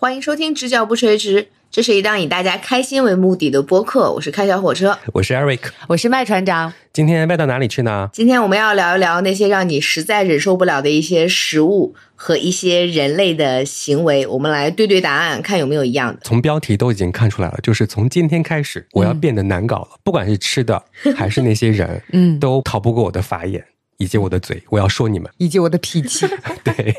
[0.00, 1.42] 欢迎收听《直角不垂直》，
[1.72, 4.12] 这是一档以大家开心为目的的播客。
[4.12, 5.58] 我是开小火车，我是 Eric。
[5.88, 6.72] 我是麦船长。
[6.92, 8.08] 今天卖到哪里去呢？
[8.12, 16.20] 今天我们要聊一聊那些让你实在忍受不了的一些食物和一些人类的行为，我们来对对答案，看有没有一样的。
[16.22, 19.88] 从标题都已经看出来了，就是从今天开始，我要变得难搞了。
[20.04, 20.80] 不管是吃的
[21.16, 23.64] 还是那些人， 嗯，都逃不过我的法眼
[23.96, 24.62] 以及我的嘴。
[24.68, 26.24] 我要说你们，以及我的脾气。
[26.62, 26.94] 对。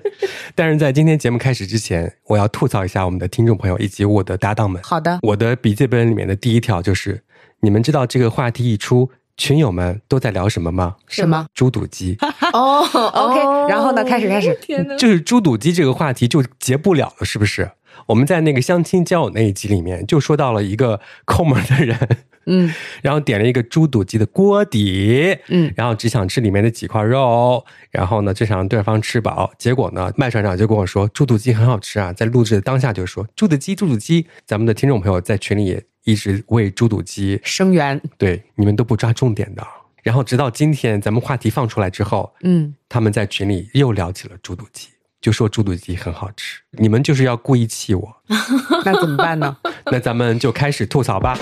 [0.54, 4.82] 但是在今天节目开始之前，我要吐槽一下我们的听众朋友以及我的搭档们。
[4.82, 7.22] 好的，我的笔记本里面的第一条就是：
[7.60, 10.96] 你们知道这个话题一出，群友们都在聊什么吗？
[11.08, 11.46] 什么？
[11.54, 12.16] 猪肚鸡。
[12.52, 12.80] 哦
[13.12, 14.04] ，OK，然后呢？
[14.04, 14.54] 开始，开始。
[14.60, 17.70] 天哪，就是猪肚鸡这个话题就结不了了，是不是？
[18.06, 21.98] 我们在那个相亲交友那一集里面就说到了一个抠门的人。
[22.46, 29.52] 嗯，然后点了一个猪肚鸡的锅底，嗯，然后只想吃里面的几块肉，然后呢就想让对方吃饱。
[29.58, 34.26] 结果呢，麦船长就跟我说猪肚鸡很好吃啊，在录制的当下就说猪肚鸡，猪肚鸡。
[34.46, 39.66] 咱们的听众朋友在群里也一直为猪肚鸡声援，对你们都不抓重点的。
[40.02, 44.88] 然后直到今天咱们话题放出来之后，嗯，他们在群里又聊起了猪肚鸡，
[45.20, 46.60] 就说猪肚鸡很好吃。
[46.72, 48.16] 你们就是要故意气我，
[48.84, 49.56] 那怎么办呢？
[49.92, 51.38] 那咱们就开始吐槽吧。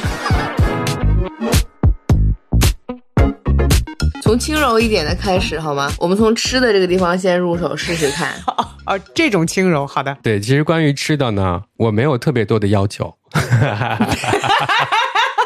[4.23, 5.91] 从轻柔一点的开始好吗？
[5.99, 8.33] 我们从吃的这个地方先入手试试看。
[8.87, 10.17] 哦，这种轻柔，好的。
[10.23, 13.17] 对，其实关于吃的呢，我没有特别多的要求。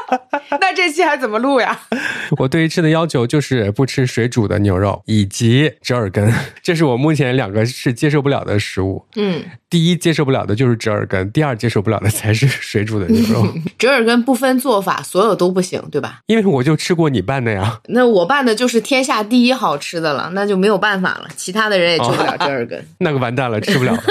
[0.61, 1.79] 那这期还怎么录呀？
[2.39, 9.05] 我对于吃的要求就是不吃水煮的牛肉以及折耳根，这是我目前两个是接受不了的食物。
[9.17, 13.47] 嗯，第一接受不了的就是折耳根，第二接受不了的才是水煮的牛肉。
[13.79, 16.21] 折耳根不分做法，所有都不行，对吧？
[16.27, 17.81] 因为我就吃过你拌的呀。
[17.89, 22.79] 那我拌的就是天下第一好吃的了，那就没有办法了，其他的人也吃不了折耳根。
[22.79, 24.03] 哦、那个完蛋了，吃不了了。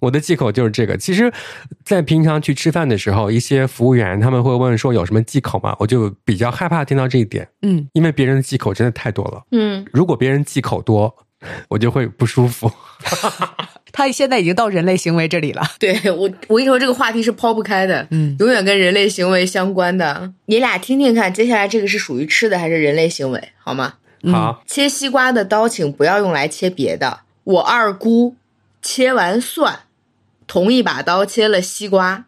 [0.00, 0.96] 我的忌口就是这个。
[0.96, 1.32] 其实，
[1.82, 5.76] 在平常去吃饭的时候，一些服务员他们会问说有什么忌口嘛？
[5.78, 7.46] 我就比较害怕听到这一点。
[7.62, 9.42] 嗯，因为别人的忌口真的太多了。
[9.52, 11.14] 嗯，如果别人忌口多，
[11.68, 12.70] 我就会不舒服。
[13.92, 15.62] 他现在已经到人类行为这里了。
[15.78, 20.32] 对我，我跟你说这个话题是抛不开的，嗯，永远跟人类行为相关的。
[20.46, 23.50] 你俩听听看，接下来这个是属于吃的还是人类行为？
[23.58, 23.94] 好吗？
[24.32, 27.20] 好，切西瓜的刀，请不要用来切别的。
[27.44, 28.34] 我二姑
[28.82, 29.80] 切完蒜，
[30.46, 32.24] 同一把刀切了西瓜，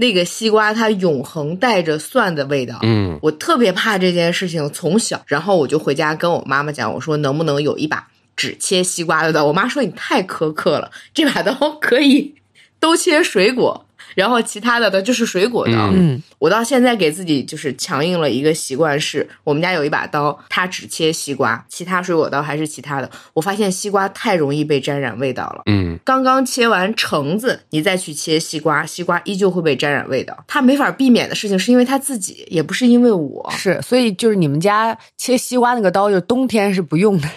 [0.00, 2.78] 那个西瓜它永恒带着蒜的味道。
[2.82, 8.06] 嗯，我特别怕这件事情，从小，然后我就回家跟我妈妈讲，我说能不能有一把
[8.36, 9.44] 只切西瓜的刀？
[9.44, 12.36] 我妈说你太苛刻了，这把刀可以
[12.78, 13.87] 都切水果。
[14.18, 15.92] 然后其他的的就是水果刀。
[15.94, 23.08] 嗯，我到现在给自己就是强硬了一个习惯，是我们家有一把刀，它只切西瓜，其他水果刀还是其他的。
[23.32, 25.62] 我发现西瓜太容易被沾染味道了。
[25.66, 30.36] 嗯，刚刚切完橙子，你再去切西瓜，西瓜依旧会被沾染味道。
[30.48, 33.48] 它没法避免的事情，是因为它自己，也不是因为我。
[33.56, 37.28] 是，所以就是你们家切西瓜那个刀，就冬天是不用的。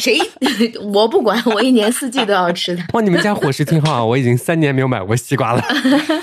[0.00, 0.18] 谁？
[0.92, 2.86] 我不管，我一年四季都要吃它。
[2.92, 5.62] 哇，你们家伙食挺好啊，我已经三年没有买过西瓜了，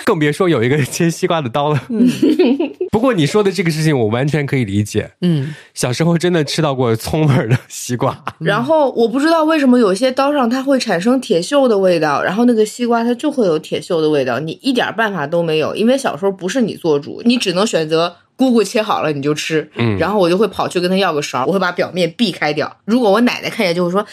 [0.05, 1.83] 更别说有一个切西瓜的刀了。
[1.89, 2.07] 嗯，
[2.91, 5.11] 不过你说的这个事情，我完全可以理解。
[5.21, 18.15] 嗯，小时候真的吃到过葱味儿的西瓜， 然后我不知道为什么有些刀上它会产生铁锈的味道，然后那个西瓜它就会有铁锈的味道，你一点办法都没有，因为小时候不是你做主，你只能选择。
[18.41, 22.77] 姑姑切好了你就吃，嗯，然后我就会跑去跟他要个勺，我会把表面避开掉。
[22.85, 24.03] 如果我奶奶看见就会说，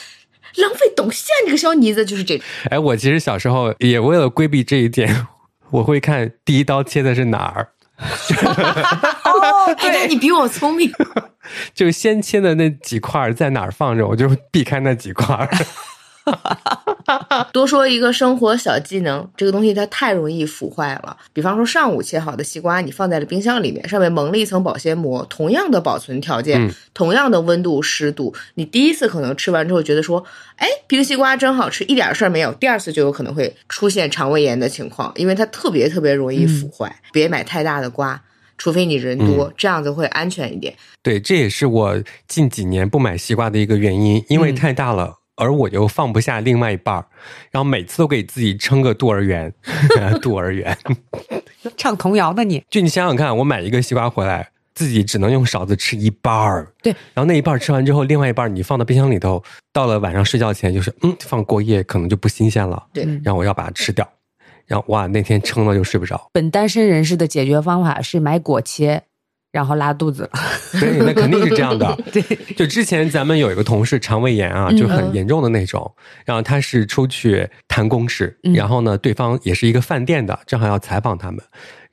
[0.56, 2.47] 浪费东西啊，你个小妮子，就是这种。
[2.69, 5.27] 哎，我其实小时候也为了规避这一点，
[5.71, 7.69] 我会看第一刀切的是哪儿。
[7.99, 10.93] 哦， 对，你比我聪明。
[11.75, 15.49] 就先切的那几块在哪儿放着，我就避开那几块。
[17.53, 21.16] 多说一个生活小技能，这个东西它太容易腐坏了。
[21.33, 30.25] 比方说上午切好的西瓜，你放在了冰箱里面，上面蒙了一层保鲜膜，同样的保存条件，嗯、同样的温度湿度，你第一次可能吃完之后觉得说，
[30.56, 32.53] 哎，冰西瓜真好吃，一点事儿没有。
[32.55, 36.88] 第二次就有可能会出现肠胃炎的情况，因为它特别特别容易腐坏。
[36.88, 38.20] 嗯、别买太大的瓜。
[38.61, 40.75] 除非你人多，嗯、这样子会安全一点。
[41.00, 45.05] 对，这也是我近几年不买西瓜的一个原因，因为太大了。
[45.05, 47.06] 嗯而我又放不下另外一半儿，
[47.50, 49.52] 然后每次都给自己撑个肚儿圆，
[50.20, 50.76] 肚儿圆，
[51.79, 52.62] 唱童谣呢你？
[52.69, 59.43] 就你想想看，我买一个西瓜回来，自己只能用勺子吃一半儿，对，然后那一半吃完之后，另外一半你放到冰箱里头，
[59.73, 64.06] 到了晚上睡觉前就是，嗯，放过夜可能就不新鲜了，对，然后我要把它吃掉，
[64.67, 66.29] 然后哇，那天撑了就睡不着。
[66.32, 69.05] 本单身人士的解决方法是买果切。
[69.50, 70.31] 然后拉肚子了。
[70.81, 71.99] 对，那肯定是这样的。
[72.12, 72.23] 对，
[72.56, 75.91] 就之前咱们有一个同事肠胃炎啊，就很严重的那种。
[76.25, 81.41] 然后他是出去谈公事，然后呢，对方也是一个饭店的，正好要采访他们，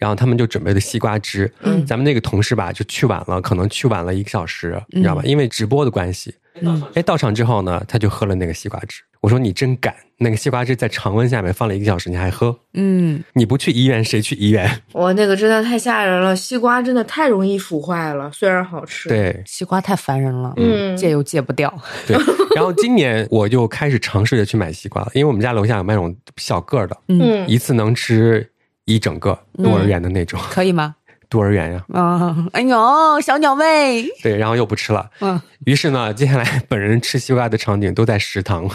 [0.06, 1.52] 然后他们就准备的西瓜汁。
[1.63, 5.24] 嗯，咱们那个同事吧，就去晚了，可能去晚了一个小时，你知道吧？
[5.25, 6.36] 因为直播的关系。
[6.62, 9.02] 嗯，哎，到场之后呢，他就喝了那个西瓜汁。
[9.22, 12.56] 我说你真敢，那个西瓜汁在常温下面放了一个小时，你还喝？
[12.75, 14.69] 嗯，你不去医院谁去医院？
[14.94, 16.36] 哇，那个真的太吓人了！
[16.36, 19.10] 西瓜真的太容易腐坏了，虽然好吃。
[19.10, 21.74] 对，西瓜太烦人了，嗯，戒又戒不掉。
[22.06, 22.16] 对，
[22.56, 28.48] 然后今年我就开始尝试着去买西瓜了，因为我们家楼下有卖那种小个的，嗯，一次能吃
[28.86, 30.96] 一整个幼儿园的那种，可以吗？
[31.32, 38.70] 幼儿园呀，啊，哎呦，小鸟胃，对，然后又不吃了，嗯，于是呢，接下来本人吃西瓜的场景都在食堂，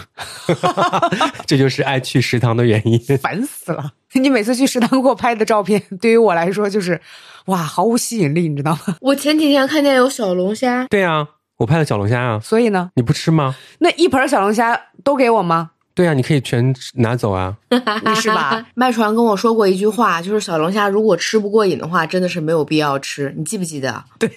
[1.47, 3.93] 这就是爱去食堂的原因，烦死了！
[4.12, 7.01] 你每次去食堂给我拍的照片， 对于我来说就是，
[7.47, 8.97] 哇，毫无吸引力，你知道吗？
[9.01, 11.27] 我前几天看见有小龙虾，对呀，
[11.57, 13.55] 我拍的小龙虾啊，所以呢，你不吃吗？
[13.79, 15.71] 那一盆小龙虾都给我吗？
[15.92, 18.64] 对呀，你可以全拿走啊， 你是吧？
[18.75, 23.34] 麦传跟我说过一句话，就是小龙虾如果吃不过瘾的话，真的是没有必要吃。
[23.37, 24.02] 你记不记得？
[24.19, 24.31] 对，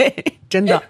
[0.50, 0.81] 真的。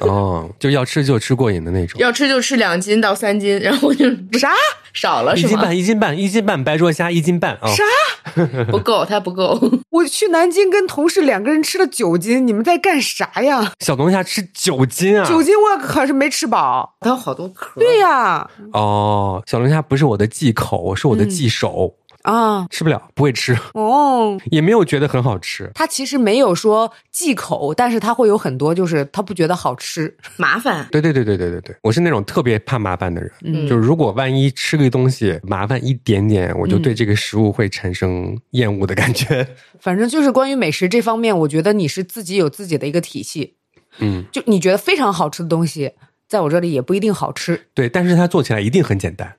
[0.00, 1.98] 哦，就要吃就吃过瘾的那种。
[2.00, 4.04] 要吃就吃两斤到三斤，然后就
[4.38, 4.52] 啥
[4.92, 5.48] 少了是吗？
[5.48, 7.68] 一斤半，一斤半，一斤半白灼虾一斤半啊。
[7.68, 7.84] 啥？
[8.70, 9.58] 不够，它不够。
[9.90, 13.72] 我去南京跟同事两个人吃了九斤，你们在干啥呀？
[13.80, 15.26] 小龙虾吃九斤啊？
[15.26, 17.80] 九斤我可是没吃饱，它有好多壳。
[17.80, 18.48] 对呀。
[18.72, 21.94] 哦，小龙虾不是我的忌口，是我的忌手。
[22.22, 25.70] 啊，吃不了，不会吃哦， 也没有觉得很好吃。
[25.74, 30.86] 他其实没有说忌口，但是他会有很多，就是他不觉得好吃，麻烦。
[30.90, 33.30] 对对对对对对对，我是那种特别怕麻烦的人。
[33.44, 39.46] 嗯，就是如果万一吃个东西麻烦一点点，我就对这个食物会产生厌恶的感觉。
[39.80, 43.54] 反正就是关于美食这方面，我觉得你是自己有自己的一个体系。
[44.00, 45.92] 嗯，就你觉得非常好吃的东西，
[46.28, 47.68] 在我这里也不一定好吃。
[47.74, 49.34] 对，但是它做起来一定很简单。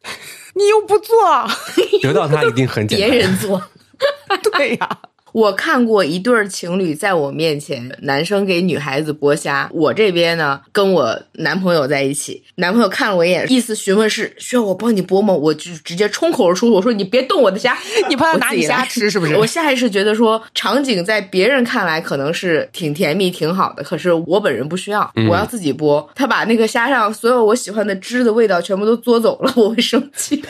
[0.55, 1.15] 你又不做，
[2.01, 3.09] 得到它一定很简单。
[3.09, 3.61] 别人做，
[4.53, 4.89] 对呀。
[5.31, 15.31] 我看过一对情侣在我面前，男生给女孩子剥虾，我这边呢跟我男朋友在一起，男朋友看了我一眼，意思询问是需要我帮你剥吗？
[15.33, 17.77] 我就直接冲口而出，我说你别动我的虾，
[18.09, 19.35] 你怕他拿你虾吃是不是？
[19.35, 26.03] 我下意识觉得说场景在别人看来可能是挺甜蜜挺好的，可是我本人不需要，我要自己剥。
[26.15, 30.41] 他把那个虾上所有我喜欢的汁的味道全部都嘬走了，我会生气。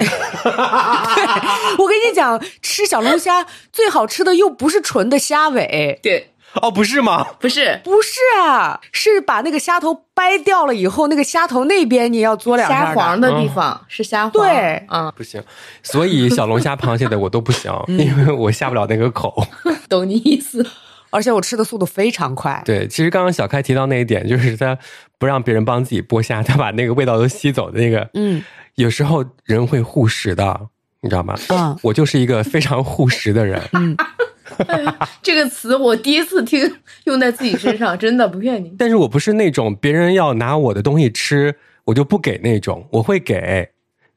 [1.78, 4.69] 我跟你讲，吃小龙虾最好吃的又不。
[4.70, 6.30] 不是纯的虾尾，对。
[6.62, 7.26] 哦，不是吗？
[7.40, 15.42] 不是，不是啊，是把那个虾头掰掉了以后，那个虾头那边你要嘬两下，虾黄的地方是虾黄，对，嗯，不行，
[15.82, 19.44] 所以小龙虾、螃蟹的我都不行， 因为我下不了那个口。
[19.90, 20.64] 懂你意思，
[21.10, 22.62] 而且我吃的速度非常快。
[22.64, 24.78] 对，其实刚刚小开提到那一点，就是他
[25.18, 28.44] 不让别人帮自己剥虾，他把那个味道都吸走的那个，嗯，
[28.76, 30.60] 有时候人会护食的，
[31.02, 31.36] 你知道吗？
[31.50, 33.96] 嗯，我就是一个非常护食的人，嗯。
[35.22, 38.74] 这个词我第一次听用在自己身上，真的不骗你。
[38.78, 41.56] 但是我不是那种别人要拿我的东西吃，
[41.86, 43.70] 我就不给那种，我会给。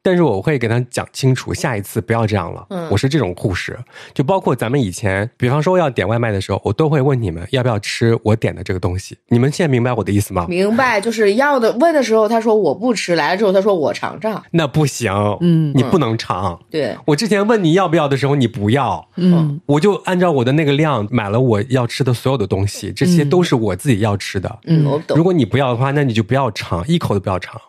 [0.03, 2.67] 但是我会给他讲清楚，下一次不要这样了。
[2.71, 3.79] 嗯，我是这种护士，
[4.13, 9.17] 就包括咱们以前，比方说要点外卖的时候，我都会问你们要不要吃我点的这个东西。
[9.29, 10.47] 你们现在明白我的意思吗？
[10.49, 14.43] 明白，就是要的问的时候，他说我不吃，来了之后他说我尝尝。
[14.51, 16.59] 那不行，嗯，你不能尝。
[16.71, 24.59] 对，我之前问你要不要的时候，你不要，嗯，我就按照我的那个量买了我要吃的所有的东西，这些都是我自己要吃的。
[24.65, 25.17] 嗯，我懂。
[25.17, 27.61] 如果你不要的话，那你就不要尝，一口都不要尝。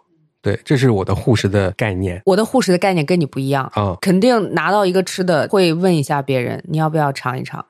[0.44, 2.22] 对，这是我的护食的概念。
[2.26, 7.66] 我的护食的概念跟你不一样啊，肯定拿到一个吃的会问一下别人，你要不要尝一尝？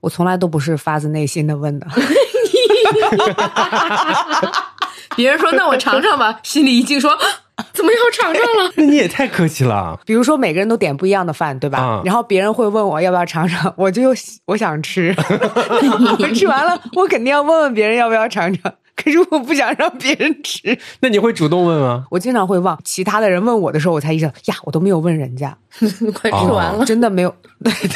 [0.00, 1.86] 我从来都不是发自内心的问的。
[5.16, 7.18] 别人说那我尝尝吧，心里一惊说
[7.74, 8.72] 怎么又尝尝了？
[8.76, 9.98] 那你也太客气了。
[10.06, 12.00] 比如说每个人都点不一样的饭，对吧？
[12.04, 14.14] 然后别人会问我要不要尝尝，我就
[14.46, 15.14] 我想吃，
[16.18, 18.72] 我 吃完了，我肯定要问问别人要不要尝尝。
[18.96, 22.04] 可是我不想让别人吃，那你会主动问吗？
[22.10, 25.56] 我经常会忘，其他的人问我的时候，我才意识到呀，我都没有问人家，
[26.12, 27.88] 快吃完了，真的没有，对对，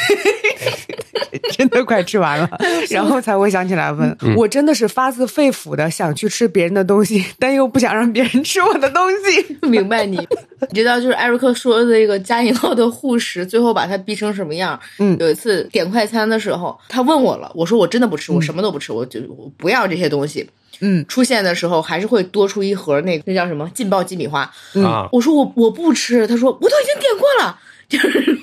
[1.51, 2.49] 真的快吃完了，
[2.89, 4.15] 然后才会想起来问。
[4.35, 9.57] 我真的是发自肺腑的想去吃别人的东西， 但又不想让别人吃我的东西。
[9.67, 10.17] 明白你，
[10.69, 14.79] 你知道就是艾瑞克说的那个加引号的护食，最后把他逼成什么样？
[14.99, 20.49] 嗯，有一次点快餐的时候，他问我了，我说我真的不吃，我什么都不吃，我就我不要这些东西。
[20.79, 24.41] 嗯，出现的时候还是会多出一盒那那叫什么劲爆鸡米花
[24.83, 25.07] 啊！
[25.11, 27.57] 我说我我不吃，他说我都已经点过了，
[27.89, 28.37] 就是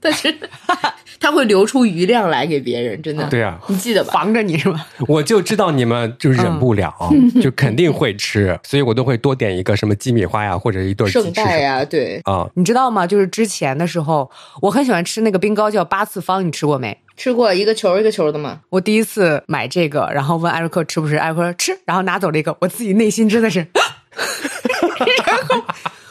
[0.00, 0.32] 但是
[0.66, 3.26] 他 他会留出余量来给别人，真的。
[3.28, 4.12] 对啊，你记得吧？
[4.12, 4.86] 防着你是吧？
[5.08, 6.94] 我就知道你们就忍不了，
[7.42, 12.48] 就肯定会吃，所以我都会多点一个什么鸡米花呀，或者一对圣代呀，对啊。
[12.54, 13.04] 你知道吗？
[13.06, 14.30] 就是之前的时候，
[14.62, 16.96] 我很喜欢吃那个冰糕，叫八次方，你吃过没？
[17.16, 18.60] 吃过一个球一个球的吗？
[18.70, 23.66] 我第一次买这个，然后问艾瑞克吃不吃，艾瑞克说吃，然后拿走了一个，我自己内心真的是。
[25.26, 25.64] 然后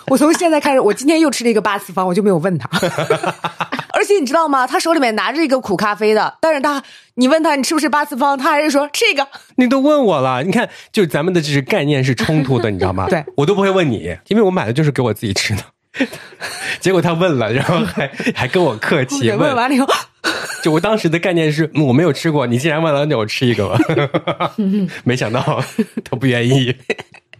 [0.10, 2.70] 我从现在开始，我今天又吃了一个八次方，我就没有问他。
[3.94, 4.66] 而且你知道吗？
[4.66, 6.82] 他手里面拿着一个苦咖啡的，但是他
[7.16, 9.28] 你问他你吃不吃八次方，他还是说吃一个。
[9.58, 13.08] 你都问我了，你看，就咱们的这是概念是冲突的，你知道吗？
[13.10, 15.62] 对我都不会问你，因为我买的就是给我自己吃的。
[16.80, 19.32] 结果他问了，然后还还跟我客气。
[19.32, 19.88] 问完了以后，
[20.62, 24.54] 就我当时的概念是我没有吃过，你既然问了，那我吃一个吧。
[25.04, 25.42] 没想到
[26.06, 26.76] 他不愿意。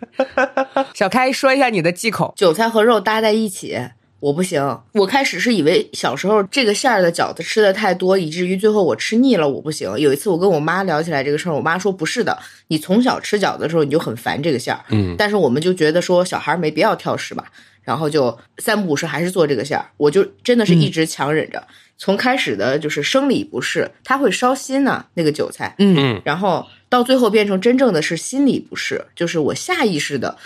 [0.94, 3.78] 小开说一下你的忌口：韭菜和肉搭在一起，
[4.20, 4.80] 我不行。
[4.94, 9.90] 我开始是以为小时候这个馅儿的饺子吃的太多，以至于最后我吃腻了，我不行。
[10.00, 12.38] 有一次我跟我妈聊起来这个事儿，我妈说不是的，
[12.70, 17.46] 你从小吃饺子的时候你就很烦这个馅儿，嗯，但是我们就觉得说小孩没必要挑食吧。
[17.88, 21.66] 然后就三不五时还是做这个馅儿，我就真的是一直强忍着。
[21.98, 30.38] 从开始的就是生理不适，它会烧心呢，那个韭菜，嗯，然后到最后变成真正的是心理不适，就是我下意识的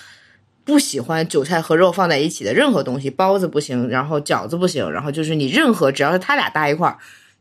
[0.64, 7.00] 不喜欢韭菜和肉放在一起的任何东西，包子不行，然后饺子不行，然后就是你任何只要是他俩搭一块儿，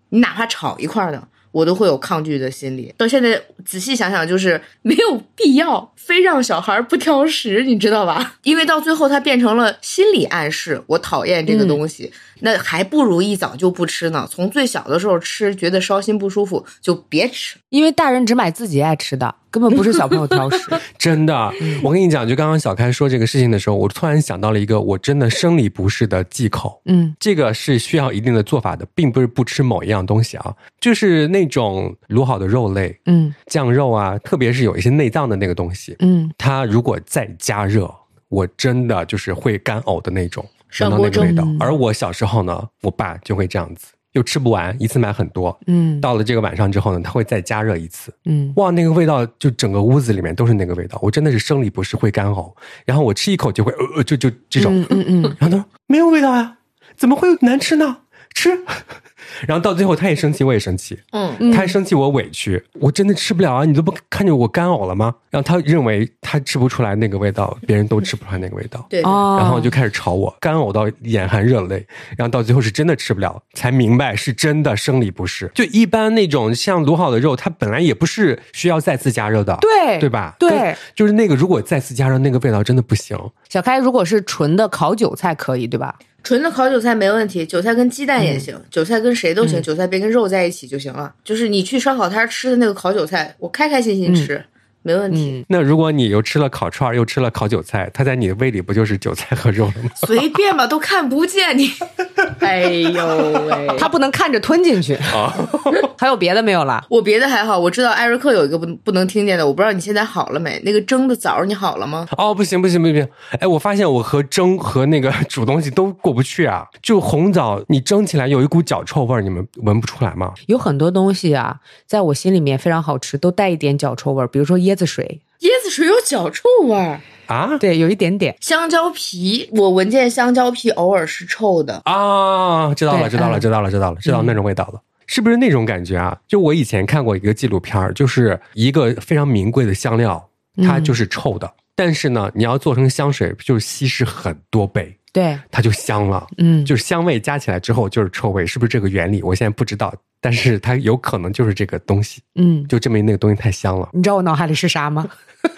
[0.09, 1.29] 你哪怕炒一块儿呢。
[1.53, 2.95] 我都会有抗拒的心理。
[2.97, 8.35] 到现在仔细想想，就是没有必要非让小孩不挑食，你知道吧？
[8.43, 12.13] 因为到最后，它变成了心理暗示，我讨厌这个东西。
[12.43, 14.27] 那还不如一早就不吃呢。
[14.31, 17.59] 从最小的时候吃，觉得烧心不舒服，就别吃。
[17.69, 20.71] 因为大人只买自己爱吃的，根本不是小朋友挑食。
[20.97, 21.53] 真的，
[21.83, 26.81] 我跟你讲，就刚刚小开说这个事情的时候，我突然想到了一个我真的生理不适的忌口。
[26.87, 37.93] 嗯，这个是需要一定的做法的，并不是不吃某一样东西啊，就是那种卤好的肉类，嗯，酱肉啊，特别是有一些内脏的那个东西，嗯，它如果再加热，
[38.29, 40.45] 我真的就是会干呕的那种。
[40.83, 41.45] 闻到那个味道。
[41.59, 45.59] 而我小时候呢，我爸就会这样子，又吃不完，一次买很多。
[45.67, 48.13] 嗯，到了这个晚上之后呢，它会再加热一次。
[48.25, 52.53] 嗯，哇，那个味道就整个屋子里面都是那个味道，我真的是生理不适会干呕，
[52.85, 54.81] 然后我吃一口就会呃呃就就这种。
[54.81, 56.59] 嗯嗯嗯，然后他说没有味道呀，
[56.97, 57.99] 怎么会难吃呢？
[58.41, 58.59] 吃。
[59.47, 60.99] 然后到最后，他也生气，我也生气。
[61.13, 63.65] 嗯，他还生气我委屈，我真的吃不了啊！
[63.65, 65.15] 你都不看见我干呕了吗？
[65.31, 68.85] 然后他认为他吃不出来那个味道，别人都吃不出来那个味道。
[68.91, 71.87] 对，然后就开始吵我，干呕到眼含热泪。
[72.17, 75.51] 然后到最后是真的吃不了，才明白是真的生理不适。
[75.55, 80.35] 就一般那种像卤好的肉，它本来也不是需要再次加热的，对对吧？
[80.39, 83.17] 对，就是那个如果再次加热，那个味道真的不行。
[83.49, 85.95] 小开，如果是纯的烤韭菜可以，对吧？
[86.31, 91.13] 纯的烤韭菜没问题，韭菜跟鸡蛋也行，韭菜跟谁都行，韭菜别跟肉在一起就行了。
[91.25, 94.41] 就是你去烧烤摊吃的那个烤韭菜，我开开心心吃。
[94.83, 95.45] 没问题。
[95.49, 99.91] 那如果你又吃了烤串又吃了烤韭菜，它在你的胃里不就是韭菜和肉了吗？
[100.07, 101.71] 随便吧，都看不见你。
[102.41, 105.33] 哎呦喂，他不能看着吞进去啊。
[105.99, 106.85] 还有别的没有了？
[106.89, 110.61] 我别的还好，我知道艾瑞克有一个不不能听见的，我不知道你现在好了没？
[110.65, 112.07] 那个蒸的枣你好了吗？
[112.17, 113.07] 哦，不行不行不行！
[113.39, 116.67] 哎，我发现我和蒸和那个煮东西都过不去啊。
[116.83, 120.33] 就红枣，你蒸起来有一股脚臭味儿，你们闻不出来吗？
[120.47, 125.21] 有很多东西啊，在我心里面非常好吃，都带一点脚臭味儿，比如说椰子水。
[125.41, 127.57] 椰子水有脚臭味儿啊？
[127.59, 128.37] 对，有一点点。
[128.41, 132.75] 香蕉皮，我闻见香蕉皮偶尔是臭的啊。
[132.75, 136.19] 知道了，知道了，知道了，知道了，知道那种味道了，是不是那种感觉啊？
[136.29, 140.23] 就我以前看过一个纪录片就是一个非常名贵的香料，
[140.63, 146.27] 它就是臭的，但是呢，你要做成香水，就是稀释很多倍，对，它就香了。
[146.37, 149.23] 嗯，就是香味加起来之后就是臭味，是不是这个原理？
[149.23, 149.95] 我现在不知道。
[150.21, 153.89] 但是它有可能就是这个东西，嗯，就证明那个东西太香了。
[153.93, 155.09] 你知道我脑海里是啥吗？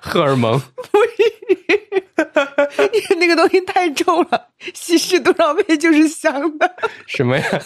[0.00, 0.58] 荷尔蒙，
[0.92, 0.98] 不
[2.98, 6.76] 是，那个东西太臭了，稀释多少倍就是香的。
[7.06, 7.44] 什么呀？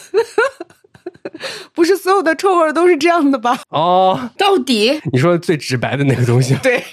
[1.73, 3.59] 不是所有的臭味都是这样的吧？
[3.69, 6.55] 哦，到底你说最直白的那个东西？
[6.63, 6.83] 对，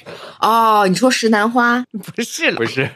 [0.40, 1.84] 哦，你说石楠花？
[2.14, 2.90] 不是了，不是。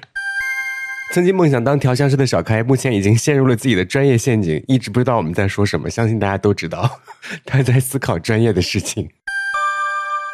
[1.12, 5.90] 曾经梦想当调香师的小开，目前已经陷入了自己的专业陷阱，一直不知道我们在说什么。
[5.90, 7.00] 相信大家都知道，
[7.44, 9.10] 他在思考专业的事情。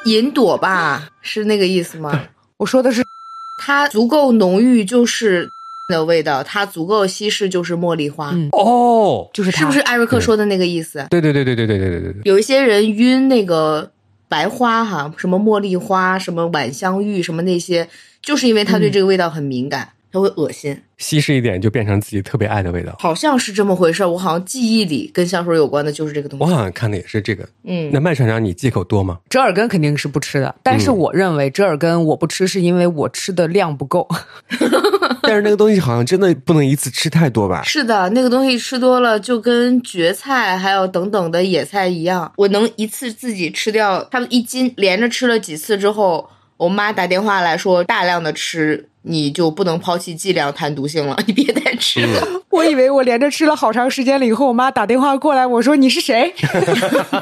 [0.05, 2.29] 银朵吧，是那个意思吗？
[2.59, 3.05] 我说的是，
[3.61, 5.51] 它足够浓郁就是
[5.89, 8.31] 的味道，它足够稀释就是茉莉花。
[8.33, 11.05] 嗯、哦，就是是不是艾瑞克说的那个意思？
[11.11, 12.23] 对对对对对对对对对对。
[12.25, 13.91] 有一些人晕那个
[14.29, 17.89] 白花哈，什么茉莉花，什么晚香玉，什么那些。
[18.21, 22.97] 就是因为他对这个味道很敏感，它会恶心，稀释一点就变成自己特别爱的味道。
[22.99, 24.09] 好像是这么回事儿。
[24.09, 26.49] 我好像记忆里跟香水有关的就是这个东西我。
[26.49, 27.47] 好像看的也是这个。
[27.65, 29.19] 嗯那麦船长，你忌口多吗？
[29.29, 34.09] 折耳根肯定是不吃的，但是我认为折耳根我不吃是因为我吃的量不够。
[35.23, 37.63] 但是那个东西好像真的不能一次吃太多吧？
[37.67, 52.27] 是的，那个东西吃多了就跟蕨菜还有等等的野菜一样，我能一次自己吃掉他们一斤，连着吃了几次之后，我妈打电话来说大量的吃，你就不能抛弃剂量谈毒性了，你别再吃了。
[52.51, 56.35] 我以为我连着吃了好长时间了以后，我妈打电话过来，我说你是谁？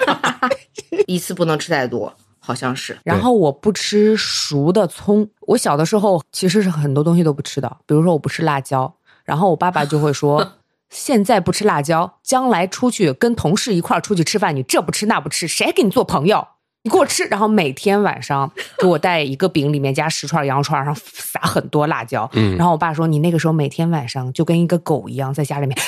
[1.07, 2.99] 一次不能吃太多，好像是。
[3.05, 5.28] 然后我不吃熟的葱。
[5.40, 10.52] 我小的时候其实是很多东西都不吃的，比如说我不吃辣椒，然后我爸爸就会说。
[10.88, 16.47] 现在不吃辣椒，将来出去跟同事一块儿出去吃饭，你这不吃那不吃，谁跟你做朋友？
[16.87, 17.25] 你给我吃。
[17.25, 22.31] 然后每天晚上给我带一个饼，里面加十串羊肉串，然后撒很多辣椒。
[22.35, 25.76] 嗯然后我爸说，你那个时候每天晚上就跟一个狗一样在家里面。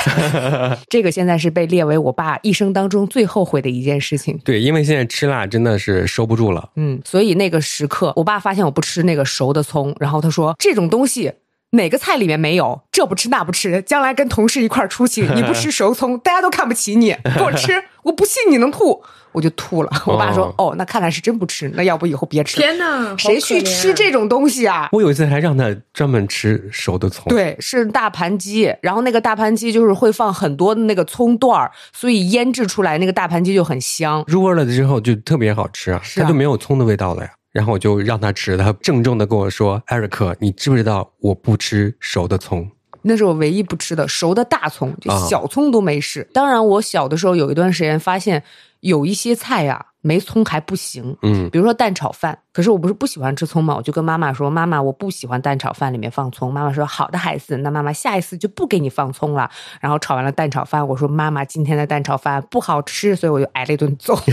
[0.88, 4.38] 这个现在是被列为我爸一生当中最后悔的一件事情。
[4.42, 6.70] 对，因为现在吃辣真的是收不住了。
[6.76, 11.30] 嗯，所以那个时刻，我爸发现我不吃那个熟的葱，然后他说这种东西。
[11.72, 12.82] 哪个菜里面没有？
[12.90, 19.00] 这不吃那不吃，将来跟同事一块儿出去， 你不吃熟葱，大家都看不起你，给我吃， 我不信你能吐，
[19.32, 19.90] 我就吐了。
[20.06, 24.88] 我爸说：“哦，那看来是真不吃，那要不以后别吃。”天哪，谁去吃这种东西啊？
[24.90, 34.24] 我有一次还让他专门吃熟的葱。，对，是大盘鸡，然后那个大盘鸡就是会放很多的那个葱段儿，所以腌制出来那个大盘鸡就很香。
[34.26, 37.30] 入味了之后就特别好吃啊，啊它就没有葱的味道了呀。
[37.52, 42.70] 然后我就让他吃，他郑重的跟我说：“艾瑞克，你知不知道我不吃熟的葱？
[43.02, 46.28] 那是我唯一不吃的熟的大葱，就啊小葱都没事。
[46.32, 48.42] 当然，我小的时候有一段时间发现
[48.80, 51.16] 有一些菜呀、没葱还不行。
[51.22, 64.14] 嗯，比如说蛋炒饭，可是我不是不喜欢吃葱嘛，我就跟妈妈说：“妈妈，我不喜欢蛋炒饭里面放葱。”妈妈说：“好的，孩子，那妈妈下一次就不给你放葱了。”然后炒完了蛋炒饭，我说：“妈妈，今天的蛋炒饭不好吃，所以我就挨了一顿揍。”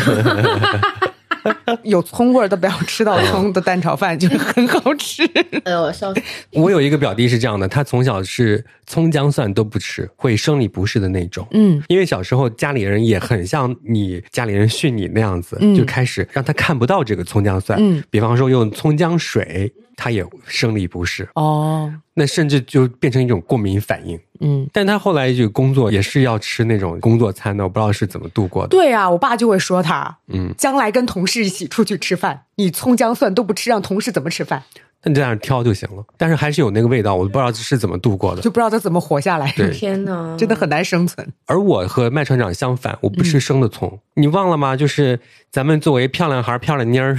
[1.83, 5.23] 有葱味儿的不要吃到葱的蛋炒饭就是很好吃。
[5.63, 6.21] 哎呦，我笑死！
[6.53, 11.47] 我有一个表弟是这样的，他从小是葱姜蒜都不吃，会生理不适的那种。
[11.51, 17.77] 嗯，因为小时候家里人也很像你家里人训你那样子，嗯就开始让他看不到这个葱姜蒜。
[17.81, 24.17] 嗯，比方说用葱姜水，他也生理不适，哦，那甚至就变成一种过敏反应。
[24.39, 24.69] 嗯。
[24.71, 28.69] 但他后来就工作也是要吃那种工作餐的，我不知道是怎么度过的。
[28.69, 34.63] 对啊，我爸就会说他，嗯，将来跟同事一起出去吃饭，你葱姜蒜都不吃，让同事怎么吃饭？
[35.03, 36.03] 那你在那儿挑就行了。
[36.17, 38.41] 但是还是有那个味道，我都不知道是怎么度过的。
[38.41, 41.27] 就不知道他怎么活下来，对天哪， 真的很难生存。
[41.45, 43.99] 而我和麦船长相反，我不嗯吃生的葱。
[44.17, 44.75] 你忘了吗？
[44.75, 45.19] 就是
[45.51, 47.15] 咱们作为漂亮孩儿、漂亮妮儿，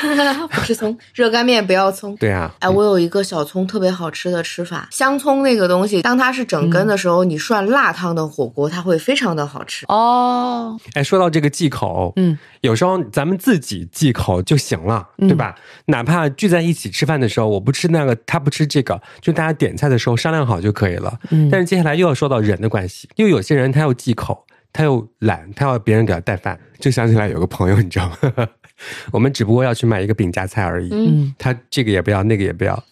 [0.52, 2.14] 不吃葱，热干面不要葱。
[2.16, 9.86] 对啊，哎，我有一个小葱特别好吃的吃法，香葱那个东西，当它是整根的时候，你涮辣汤的火锅，它会非常的好吃。
[9.88, 15.54] 哦，哎，说到这个忌口，嗯，有时候咱们自己忌口就行了，嗯对吧？
[15.86, 21.18] 哪怕聚在一起吃饭的时候，我不吃那个，他不吃这个，就大家点菜的时候商量好就可以了。
[21.30, 26.58] 嗯但是接下来又要说到人的关系，因为有些人他要忌口，他又懒，他要别人给他带饭。
[26.78, 28.48] 就想起来有个朋友，你知道吗？
[29.12, 32.82] 我们只不过要去买一个饼夹菜而已，嗯，他这个也不要，那个也不要，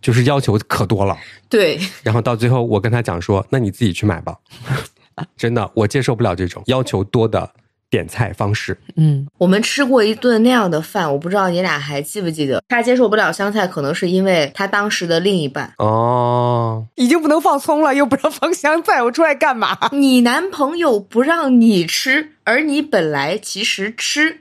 [0.00, 1.16] 就是要求可多了。
[1.48, 4.36] 对，然后到最后，我跟他讲说：“那你自己去买吧。”
[5.36, 7.52] 真的，我接受不了这种要求多的
[7.90, 8.78] 点菜方式。
[8.96, 12.62] 嗯，我们吃过一顿那样的饭，我不知道你俩还记不记得。
[12.68, 19.76] 他接受不了香菜，可能是因为他当时的另一半，哦，已经不能放葱了，又不让放香菜，我出来干嘛？
[19.92, 24.40] 你男朋友不让你吃，而你本来其实吃。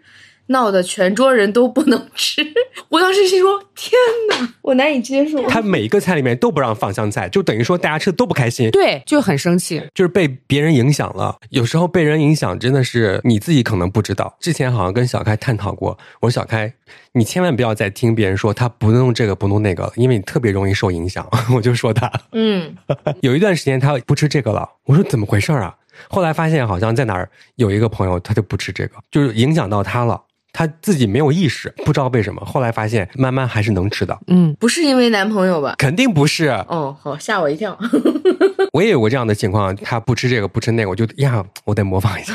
[0.50, 2.42] 闹得全桌人都不能吃，
[2.90, 3.92] 我当时心说：天
[4.30, 5.48] 哪，我难以接受。
[5.48, 9.82] 他每一个菜里面都不让放香菜，就等于说大家吃的都不开心，对，就很生气。
[9.94, 11.38] 就是被别人影响了。
[11.50, 14.36] 有时候被人影响真的是你自己可能不知道。
[14.40, 16.72] 之前好像跟小开探讨过，我说小开，
[17.14, 21.28] 你千万不要再听别人说他不弄这个不弄那个了，因为你特别容易受影响。
[21.56, 22.76] 我就说他嗯，
[23.22, 25.76] 有一段时间他不吃这个了，我说怎么回事啊？
[26.08, 30.20] 后来发现好像在哪儿有一个朋友他就不吃这个，就是影响到他了。
[30.52, 32.44] 他自己没有意识，不知道为什么。
[32.46, 35.76] 后来发现，慢慢还是能吃的，嗯，不是因为男朋友吧？
[35.78, 36.48] 肯定不是。
[36.68, 37.78] 哦，好，吓我一跳。
[38.74, 42.34] 我也有过这样的情况，他不吃这个不吃那个，我就呀，我得模仿一下，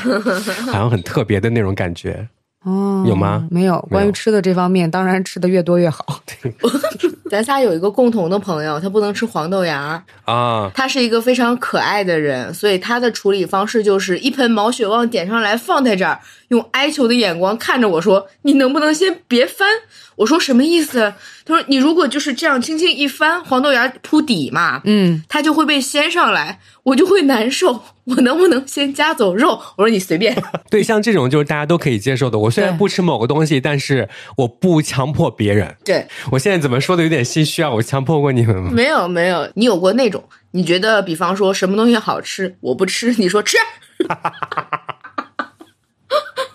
[0.66, 2.26] 好像很特别的那种感觉。
[2.64, 3.78] 哦，有吗没有。
[3.90, 6.20] 关于吃的这方面，当然吃的越多越好。
[7.30, 16.18] 咱仨有一个共同的朋友，他不能吃黄豆芽，啊，他是一个非常可爱的人，所以他的处理方式就是一盆毛血旺点上来放在这儿，
[16.54, 19.68] 用哀求的眼光看着我说：“你能不能先别翻？”
[20.16, 21.14] 我说：“什么意思？”
[21.44, 27.82] 他说你如果就是这样轻轻一翻，黄豆芽铺底嘛，嗯，它就会被掀上来，我就会难受。
[28.04, 29.60] 我能不能先夹走肉？
[29.76, 30.36] 我说你随便。
[30.70, 32.38] 对，像这种就是大家都可以接受的。
[32.38, 35.74] 我虽然不吃某个东西，但是我不强迫别人。
[35.84, 37.70] 对，我现在怎么说的有点心虚啊？
[37.70, 38.70] 我强迫过你们吗？
[38.72, 43.56] 没有没有，你有过那种你觉得，比方说什么东西好吃，我不吃，你说吃，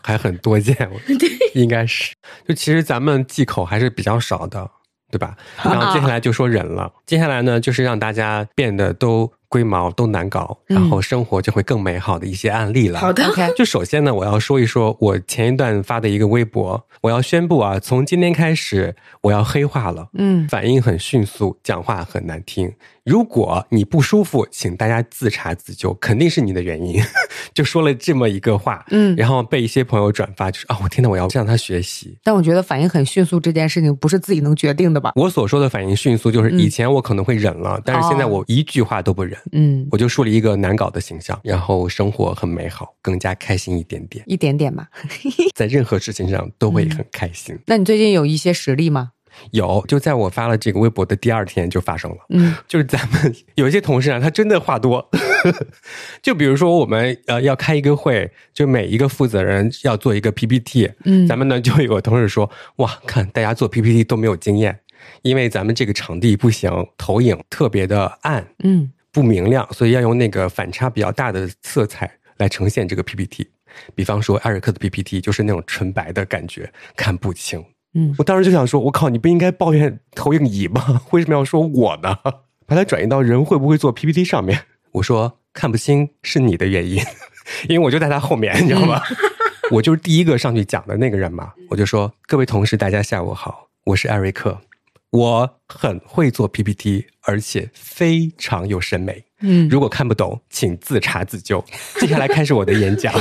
[0.10, 1.00] 还很多见，我
[1.54, 2.16] 应该是。
[2.48, 4.68] 就其实咱们忌口还是比较少的，
[5.12, 5.38] 对吧？
[5.64, 13.00] 然后接下来就说人了，接下来呢就是让大家变得都龟毛、都难搞，然后生活就会更美好的一些案例了。
[13.00, 13.24] 好的
[13.56, 22.74] 就首先呢，我要说一说我前一段发的一个微博，我要宣布啊，从今天开始我要黑化了，嗯反应很迅速，讲话很难听。
[23.04, 27.02] 如果你不舒服，请大家自查自纠，肯定是你的原因。
[27.54, 32.18] 就说了这么一个话，嗯然后被一些朋友转发，就是啊，我天呐，我要向他学习。
[32.24, 35.12] 但我觉得反应很迅速这件事情不是自己能决定的吧？
[35.16, 44.88] 我所说的反应迅速，就是以前我可能会忍了，但是现在我一句话都不忍，嗯，我就树立一个难搞的形象，然后生活很美好，更加开心一点点，一点点吧。
[45.56, 47.58] 在任何事情上都会很开心。
[47.68, 49.12] 那你最近有一些实力吗？
[49.52, 52.18] 有，就在我发了这个微博的第二天就发生了。
[52.30, 55.10] 嗯，就是咱们有一些同事啊，他真的话多。
[56.22, 64.80] 就比如说我们呃要开一个会，就每一个负责人要做一个 PPT，嗯咱们呢就有个同事说，哇，看大家做 PPT 都没有经验，
[65.22, 73.50] 因为咱们这个场地不行，投影特别的暗，嗯不明亮，所以要用那个反差比较大的色彩来呈现这个 PPT。
[73.96, 77.64] 比方说艾瑞克的 PPT 就是那种纯白的感觉，看不清。
[77.94, 81.02] 嗯我当时就想说，我靠，你不应该抱怨投影仪吗？
[81.12, 82.16] 为什么要说我呢？
[82.66, 84.66] 把它转移到人会不会做 PPT 上面。
[84.92, 87.02] 我说看不清是你的原因，
[87.68, 89.02] 因为我就在他后面，你知道吗？
[89.72, 91.52] 我就是第一个上去讲的那个人嘛。
[91.70, 94.60] 我就说，各位同事，大家下午好，我是艾瑞克，
[95.12, 99.24] 我很会做 PPT，而且非常有审美。
[99.42, 101.64] 嗯，如果看不懂，请自查自纠。
[102.00, 103.14] 接下来开始我的演讲。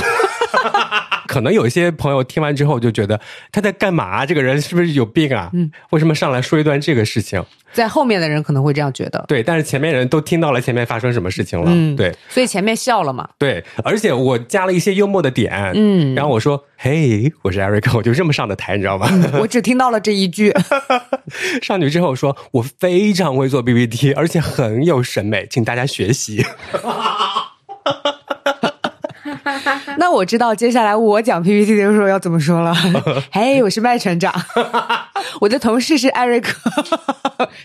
[1.29, 4.25] 可能有一些朋友听完之后就觉得他在干嘛？
[4.25, 5.51] 这个人是不是有病啊？
[5.53, 7.45] 嗯，为什么上来说一段这个事情？
[7.71, 9.23] 在后面的人可能会这样觉得。
[9.27, 11.65] 对，但是前面人都听到了前面发生什么事情了。
[11.69, 13.29] 嗯对所以前面笑了嘛？
[13.37, 15.71] 对，而且我加了一些幽默的点。
[15.75, 19.07] 嗯然后我说：“嘿，我是 Eric，我就这么上的台，你知道吗？”
[19.39, 20.51] 我只听到了这一句。
[21.61, 26.43] 上去之后说：“我非常会做 PPT，而且很有审美，请大家学习。”
[29.97, 32.73] 那我知道接下来我讲 PPT 的时候要怎么说了。
[33.31, 34.33] 嘿，我是麦船长，
[35.41, 36.53] 我的同事是艾瑞克，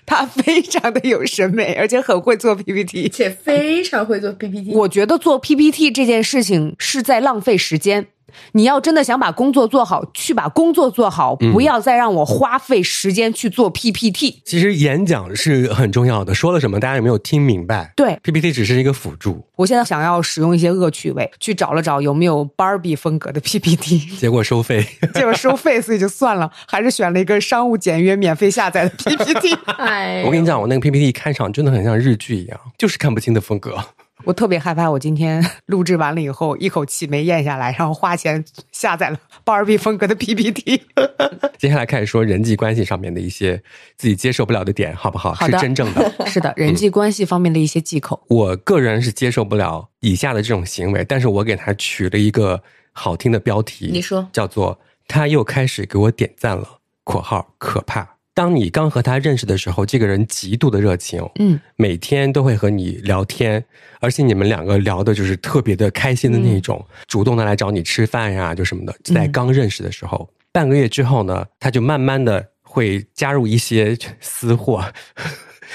[0.07, 3.09] 他非常的有审美，而且很会做 PPT。
[3.09, 4.73] 且非常会做 PPT。
[4.73, 8.07] 我觉得做 PPT 这件事情是在浪费时间。
[8.53, 14.43] 你要真的想把工作做好，去把工作做好，不要再让我花费时间去做 PPT。
[14.45, 17.93] 其实演讲是很重要的，说了什么大家有没有听明白？
[17.97, 24.87] 对，PPT 只是一个辅助，我现在想要使用一些恶趣味，去找了找有没有 Barbie 风格的 PPT， 结果收费。
[25.15, 29.55] 结果收费，所以就算了，还是选了一个商务简约、免费下载的 PPT。
[29.79, 33.79] 哎，我跟你讲，我那个 PPT 开场真的很像日剧一样，就是看不清的风格。
[34.25, 40.83] 我特别害怕，我今天 录制完了以后，一口气没咽下来，然后花钱下载了 Barbie 风格的 PPT。
[41.59, 43.63] 接下来开始说人际关系上面的一些
[43.97, 45.33] 自己接受不了的点，好不好？
[45.35, 46.13] 好的是真正的。
[46.27, 48.23] 是的，人际关系方面的一些忌口。
[48.29, 58.09] 我个人是接受不了以下的这种行为，但是我给他取了一个好听的标题，你说叫做“他又开始给我点赞了”（括号可怕）。
[58.35, 63.65] 当你刚和他认识的时候，这个人极度的热情，嗯，每天都会和你聊天，
[64.01, 68.95] 而且你们两个聊的就是特别的开心的那种，主动的来找你吃饭呀，就什么的。
[69.05, 74.85] 在刚认识的时候，半个月之后呢，他就慢慢的会加入一些私货，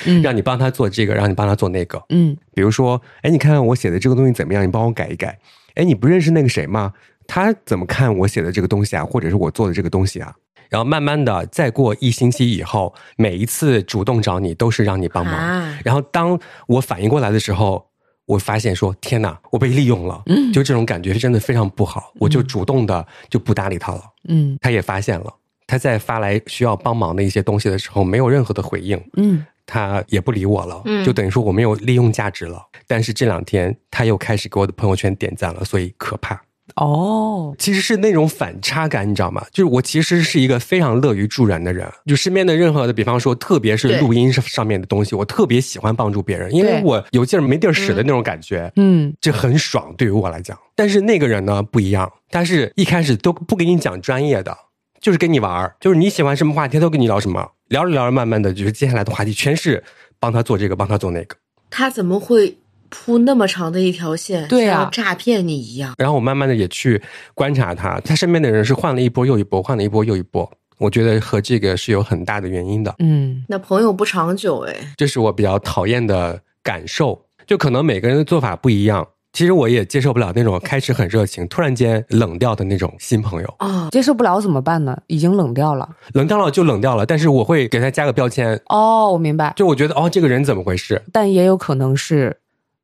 [0.06, 2.04] 嗯 让你帮他做这个，让你帮他做那个。
[2.10, 4.62] 嗯比如说，哎，你看看我写的这个东西怎么样？
[4.64, 5.40] 你帮我改一改。
[5.76, 6.92] 哎，你不认识那个谁吗？
[7.26, 10.34] 他怎么看我写的这个东西啊，或者是我做的这个东西啊？
[10.70, 15.34] 然后慢慢的，再过一星期以后，每一次主动找你都是让你帮忙。
[15.34, 17.86] 啊然后当我反应过来的时候，
[18.26, 22.14] 我发现说天哪，我被利用了，嗯，就这种感觉真的非常不好。
[22.20, 24.02] 我就主动的就不搭理他了。
[24.28, 25.34] 嗯他也发现了，
[25.66, 29.02] 他在发来需要帮忙的一些东西的时候，没有任何的回应。
[29.18, 32.60] 嗯他也不理我了，嗯就等于说我没有利用价值了。
[32.88, 36.40] 但是这两天他又开始给我的朋友圈点赞了，所以可怕。
[36.80, 39.46] 哦，其实是那种反差感，你知道吗？
[39.52, 48.72] 就是我其实是一个非常乐于助人的人，就身边的任何的，比方说，特别是录音上上面的东西，我特别喜欢帮助别人，因为我有劲儿没地儿使的那种感觉。
[48.78, 50.58] 嗯这很爽，对于我来讲。
[50.76, 54.58] 但是那个人呢不一样，他是一开始都不给你讲专业的，
[55.02, 59.84] 就是跟你玩儿，就是你喜欢什么话题，他都跟你聊什么，聊着聊着，慢慢的就是接下来的话题全是
[60.20, 61.36] 帮他做这个，帮他做那个。
[61.70, 62.58] 他怎么会
[62.90, 65.94] 铺那么长的一条线，对啊像诈骗你一样？
[65.98, 67.02] 然后我慢慢的也去
[67.34, 70.50] 观察他，他身边的人是换了一波又一波，换了一波又一波。
[70.78, 77.26] 我觉得和这个是有很大的原因的，嗯，那朋友不长久哎，这是我比较讨厌的感受。
[77.46, 83.56] 就可能每个人的做法不一样，其实我也接受不了那种开始很热情，突然间冷掉的那种新朋友。
[83.60, 84.96] 哦，接受不了怎么办呢？
[85.08, 85.90] 已经冷掉了。
[86.14, 91.02] 冷掉了就冷掉了，但是我会给他加个标签，哦，我明白，就我觉得哦，这个人怎么回事？
[91.12, 92.38] 但也有可能是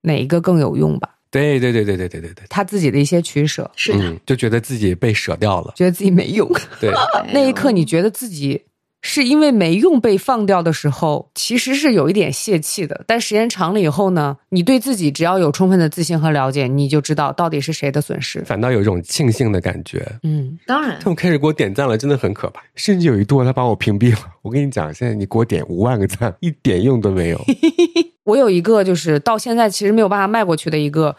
[0.05, 5.73] 哪一个更有用吧，对对对对对对对对，他自己的一些取舍，是的，嗯，就觉得自己被舍掉了。
[5.75, 6.49] 觉得自己没用。
[6.79, 6.91] 对，
[7.33, 8.61] 那一刻，你觉得自己
[9.07, 13.03] 是因为没用被放掉的时候，其实是有一点泄气的。
[13.05, 18.43] 但时间长了以后呢，你对自己只要有充分的自信和了解，你就知道到底是谁的损失。
[18.43, 20.03] 反倒有一种庆幸的感觉。
[20.23, 22.63] 嗯，当然他们开始给我点赞了，真的很可怕。
[22.73, 24.19] 甚至有一度他把我屏蔽了。
[24.41, 27.39] 我跟你讲，现在你给我点五万个赞，一点用都没有。
[28.25, 31.15] 我有一个就是到现在其实没有办法迈过去的一个，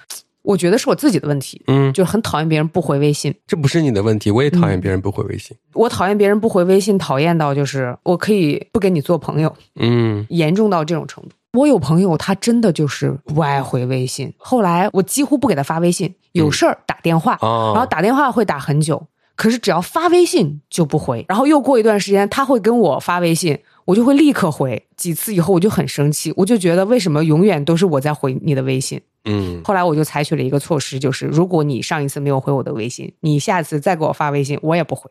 [0.46, 3.35] 我觉得是我自己的问题，嗯，就是很讨厌别人不回微信。
[3.48, 5.56] 这不是你的问题，我也讨厌别人不回微信。
[5.74, 11.30] 我讨厌别人不回微信，讨厌到就是我可以不跟你做朋友，嗯严重到这种程度。
[11.54, 14.32] 我有朋友，他真的就是不爱回微信。
[14.37, 19.04] 后来我几乎不给他发微信，有事儿打电话，哦，然后打电话会打很久，
[19.35, 21.24] 可是只要发微信就不回。
[21.28, 24.87] 然后又过一段时间，他会跟我发微信，我就会立刻回。
[24.96, 29.00] 几次以后我就很生气，我就觉得为什么永远都是我在回你的微信？
[29.26, 35.10] 嗯后来我就采取了一个措施，就是如果你上一次没有回我的微信，你下次再给我发微信，我也不回。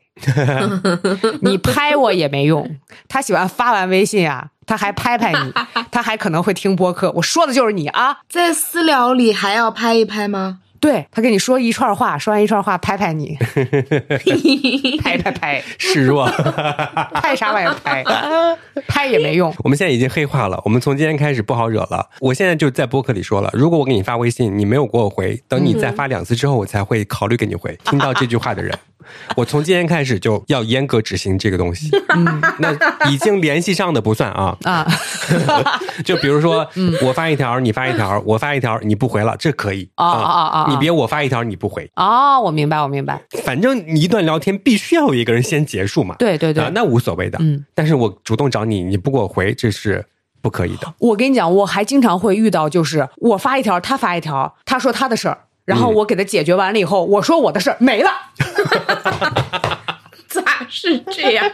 [1.43, 2.77] 你拍我也没用。
[3.07, 5.53] 他喜欢发完微信啊，他还拍拍你，
[5.91, 7.11] 他还可能会听播客。
[7.11, 8.19] 我说的就是你啊。
[8.29, 10.59] 在私聊里还要拍一拍吗？
[10.85, 13.35] 对他跟你说一串话，说完一串话拍拍你，
[15.01, 16.27] 拍拍拍，示弱。
[17.11, 18.03] 拍啥玩意儿拍？
[18.87, 19.51] 拍也没用。
[19.63, 22.07] 我们现在已经黑化了，我们从今天开始不好惹了。
[22.19, 27.75] 我现在就在播客里说了，如果我给你发微信，你没有给我回，等你再发两次之后，我才会考虑给你回。
[27.85, 28.77] 听到这句话的人，
[29.35, 31.89] 我从今天开始就要严格执行这个东西。
[32.15, 34.57] 嗯， 那已经联系上的不算啊。
[34.63, 34.85] 啊，
[36.05, 36.67] 就比如说，
[37.01, 43.21] 我发一条，你发一条，我发一条，你不回了，这可以啊啊啊啊你别我发一条你不回，哦，我明白，我明白。
[43.43, 46.15] 反正你一段聊天必须要有一个人先结束嘛。
[46.17, 47.37] 对对对啊，那无所谓的。
[47.41, 50.05] 嗯，但是我主动找你，你不给我回，这是
[50.41, 50.93] 不可以的。
[50.99, 58.11] 我跟你讲，我还经常会遇到，就是我发一条，他发一条，他说他的事儿，然后嗯我给他解决完了以后，我说我的事儿没了，
[60.29, 61.49] 咋是这样？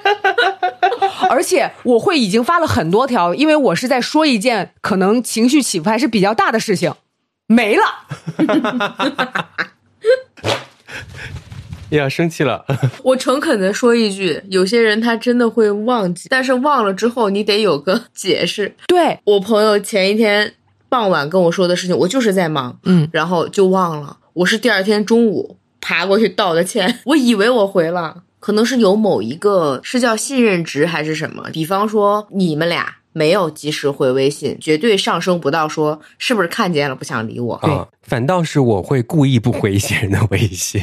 [1.29, 6.93] 而且我会已经发了很多条，因为我是在说一件可能情绪起伏还是比较大的事情，
[7.47, 7.83] 没了。
[11.91, 12.65] 哎呀，生气了。
[13.03, 18.75] 我诚恳的说一句，有些人他真的会忘记，但是忘了之后你得有个解释。
[18.87, 20.53] 对，我朋友前一天
[20.91, 24.17] 傍晚跟我说的事情，我就是在忙，嗯，然后就忘了。
[24.33, 37.55] 我是第二天中午爬过去道的歉， 我以为我回了，可能是有某一个是叫信任值还是什么，比方说你们俩没有及时回微信，绝对上升不到说是不是看见了不想理我。
[37.55, 40.81] 啊，反倒是我会故意不回一些人的微信。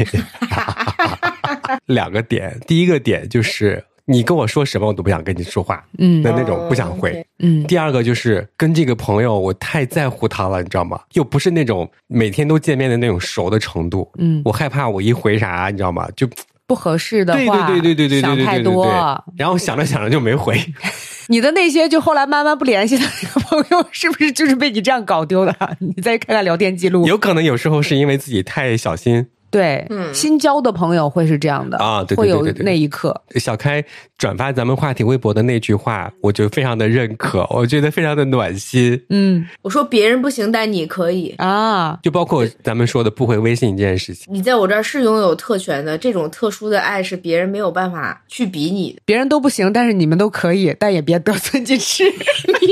[1.85, 7.23] 两个点，第一个点就是你跟我说什么我都不想跟你说话，嗯的那种不想回。
[7.41, 10.99] 嗯，第二个就是跟这个朋友我太在乎他了，你知道吗？
[11.13, 14.11] 又不是那种每天都见面的那种熟的程度。
[14.17, 16.09] 嗯我害怕我一回啥，你知道吗？
[16.17, 16.27] 就
[16.67, 18.85] 不合适的对话，对对对对对对想对对对太多。
[18.85, 18.93] 对，
[19.37, 20.59] 然后想着想着就没回。
[21.31, 25.55] 你的那些就后来慢慢不联系的那个朋友，是不是就是被你这样搞丢的？
[25.81, 29.27] 你再看看聊天记录，有可能有时候是因为自己太小心。
[29.51, 33.83] 对，嗯新交的朋友会是这样的啊对对会有对对对那一刻，小开
[34.17, 39.01] 转发咱们话题微博的那句话，我就非常的认可， 我觉得非常的暖心。
[39.11, 41.35] 嗯我说别人不行，但你可以。
[41.39, 49.01] 啊，就包括咱们说的不回微信这件事情，你在我这儿是拥有特权的，这种特殊的爱是别人没有办法去比拟的。
[49.05, 52.05] 别人都不行，但是你们都可以，但也别得寸进尺，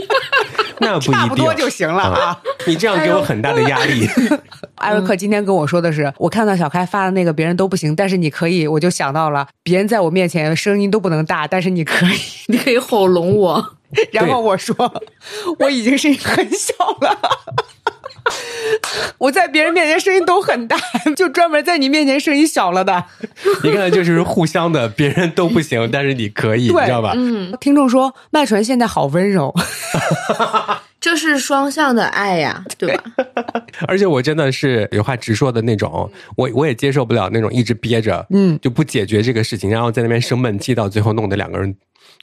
[0.78, 2.38] 那不一定，差不多就行了啊。
[2.66, 4.06] 你这样给我很大的压力。
[4.76, 12.18] 艾瑞克今天跟我说的是，我看到小开发的那个别人都不行，但是你可以，我就想到了，别人在我面前声音都不能大，但是你可以。
[12.46, 13.76] 你可以吼聋我。
[14.12, 14.74] 然后我说，
[15.60, 17.18] 我已经声音很小了。
[19.18, 20.76] 我在别人面前声音都很大，
[21.14, 23.04] 就专门在你面前声音小了的。
[23.62, 27.12] 你看，就是互相的，别人都不行，但是你可以，你知道吧？
[27.14, 29.54] 嗯，听众说麦纯现在好温柔，
[31.06, 33.04] 这是双向的爱呀， 对吧？
[33.86, 41.76] 而且我真的是有话直说的那种，我我也接受不了那种一直憋着，嗯就不解决这个事情，然后在那边生闷气，到最后弄得两个人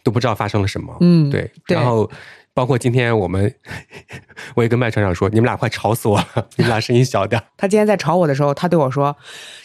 [0.03, 0.97] 都不知道发生了什么。
[0.99, 1.49] 嗯对。
[1.65, 2.11] 对然后
[2.53, 3.55] 包括今天我们，
[4.53, 7.41] 我也跟麦船长说，你们俩快吵死我了，你们俩声音小点。
[7.55, 9.15] 他今天在吵我的时候，他对我说：“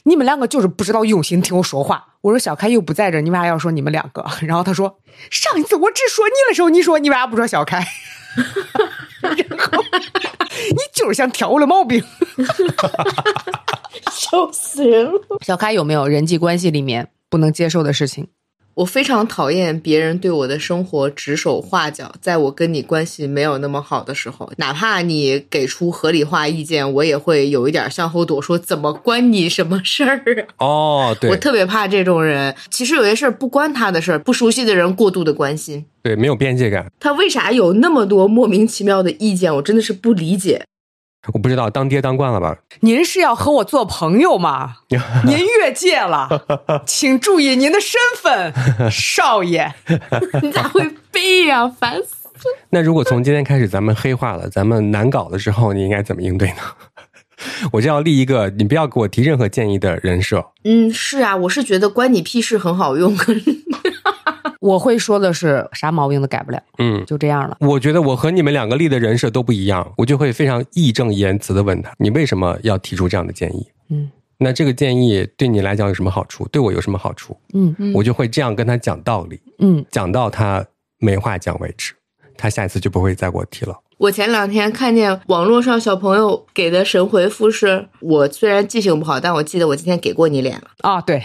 [0.06, 7.84] 你们两个就是不知道用心听我说话。”我说：“小开又不在这，你为啥要说你们两个？”然后他说：“上一次我只说你的时候，你说你为啥不说小开？”
[9.20, 9.82] 然后
[10.70, 12.02] 你就是想挑我的毛病。
[14.12, 15.20] 笑死人了！
[15.44, 18.28] 小开有没有人际关系里面不能接受的事情？
[18.78, 30.64] 我非常讨厌别人对我的生活指手画脚，在我跟你关系没有那么好的时候，哪怕你给出合理化意见，我也会有一点向后躲，说怎么关你什么事儿啊？
[30.64, 32.54] 哦， 对我特别怕这种人。
[32.70, 36.86] 其实有些事儿不关他的事儿，不熟悉的人过度的关心，对，没有边界感。
[37.00, 39.52] 他为啥有那么多莫名其妙的意见？
[39.56, 40.62] 我真的是不理解。
[41.32, 42.56] 我不知道当爹当惯了吧？
[42.80, 44.76] 您是要和我做朋友吗？
[45.26, 46.28] 您越界了，
[46.86, 48.52] 请注意您的身份，
[48.90, 49.74] 少爷。
[50.42, 52.28] 你咋会背呀、烦死！
[52.70, 56.56] 那如果从今天开始咱们黑化了，咱们难搞的时候，你应该怎么应对呢？
[57.72, 60.44] 我就要立一个你不要给我提任何建议的人设。
[60.64, 63.16] 嗯，是啊，我是觉得关你屁事很好用。
[64.60, 67.56] 我会说的是，啥毛病都改不了，嗯，就这样了。
[67.60, 73.66] 我觉得我和你们两个立的人设都不一样，我就会非常义正言辞的问他，你为什么要提出这样的建议？
[73.90, 76.46] 嗯那这个建议对你来讲有什么好处？
[76.52, 77.36] 对我有什么好处？
[77.54, 80.64] 嗯嗯我就会这样跟他讲道理，嗯，讲到他
[80.98, 81.92] 没话讲为止，
[82.36, 83.74] 他下一次就不会再给我提了。
[83.98, 90.68] 我前两天看见网络上小朋友给的神回复是：我虽然记性不好，但我记得我今天给过你脸了。
[90.82, 91.20] 啊，对，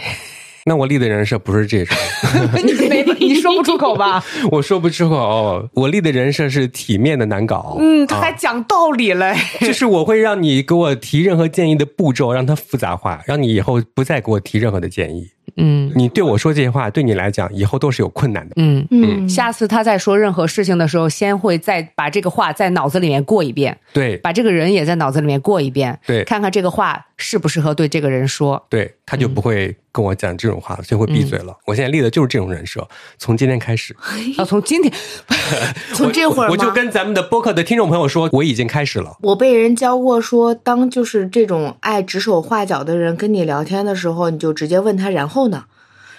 [0.66, 1.94] 那我立的人设不是这种，
[2.64, 4.24] 你没 你说不出口吧？
[4.50, 5.68] 我说不出口。
[5.74, 7.76] 我立的人设是体面的难搞。
[7.78, 9.34] 嗯，他啊还讲道理嘞。
[9.60, 15.28] 就是我会让你给我提任何建议的步骤，让它复杂化，让你以后不再给我提任何的建议。
[15.56, 18.54] 嗯你对我说这些话，对你来讲以后都是有困难的。
[18.56, 18.86] 嗯。
[18.90, 28.64] 嗯，下次他在说任何事情的时候，先会再把这个话在脑子里面过一遍，对把这个人也在脑子里面过一遍，对看看这个话适不适合对这个人说。
[28.68, 31.56] 对，他就不会跟我讲这种话了，就会闭嘴了。
[31.66, 32.86] 我现在立的就是这种人设，
[33.18, 33.94] 从今天开始，
[34.38, 34.92] 要从今天，
[35.94, 39.16] 从这会儿吗我就跟咱们的播客的听众朋友说，我已经开始了。
[39.22, 45.64] 我被人教过说，当就是这种爱指手画脚的人跟你聊天的时候，你就直接问他然后呢，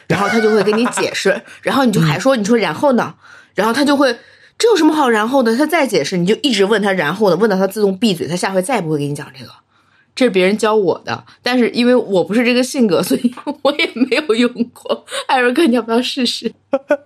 [0.08, 3.15] 然后他就会给你解释， 然后你就还说你说然后呢，
[3.56, 4.17] 然后他就会
[4.58, 5.56] 这有什么好然后的？
[5.58, 9.51] 他再解释，你就一直问他然后呢，问到他自动闭嘴，他下回再也不会给你讲这个。
[10.15, 15.06] 这是别人教我的，但是因为我不是这个性格，所以我也没有用过。
[15.28, 16.54] 艾瑞克，你要不要试试？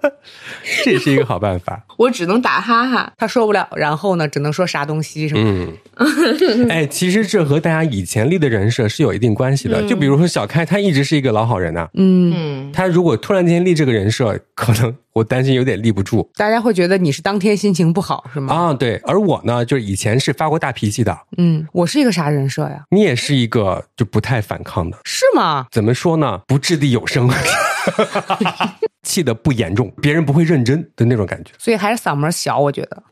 [0.86, 1.84] 这是一个好办法。
[2.00, 3.12] 我只能打哈哈。
[3.18, 5.42] 他说不了，然后呢，只能说啥东西什么。
[5.98, 9.82] 嗯， 哎，其实这和大家以前立的人设是有一定关系的。
[9.88, 18.54] 就比如说小开，他一直是一个老好人呐、嗯，嗯，他如果突然间立这个人设，可能我担心有点立不住大家会觉得你是当天心情不好是吗？
[18.56, 18.74] 啊。
[18.74, 22.84] 对，而我呢，就是以前是发过大脾气的，嗯，我是一个啥人设呀？
[22.92, 24.98] 你也是一个就不太反抗的。
[25.04, 25.68] 是吗？
[25.70, 26.40] 怎么说呢？
[26.48, 27.30] 不掷地有声，
[29.04, 31.52] 气的不严重，别人不会认真的那种感觉。
[31.58, 33.04] 所以还是嗓门小，我觉得。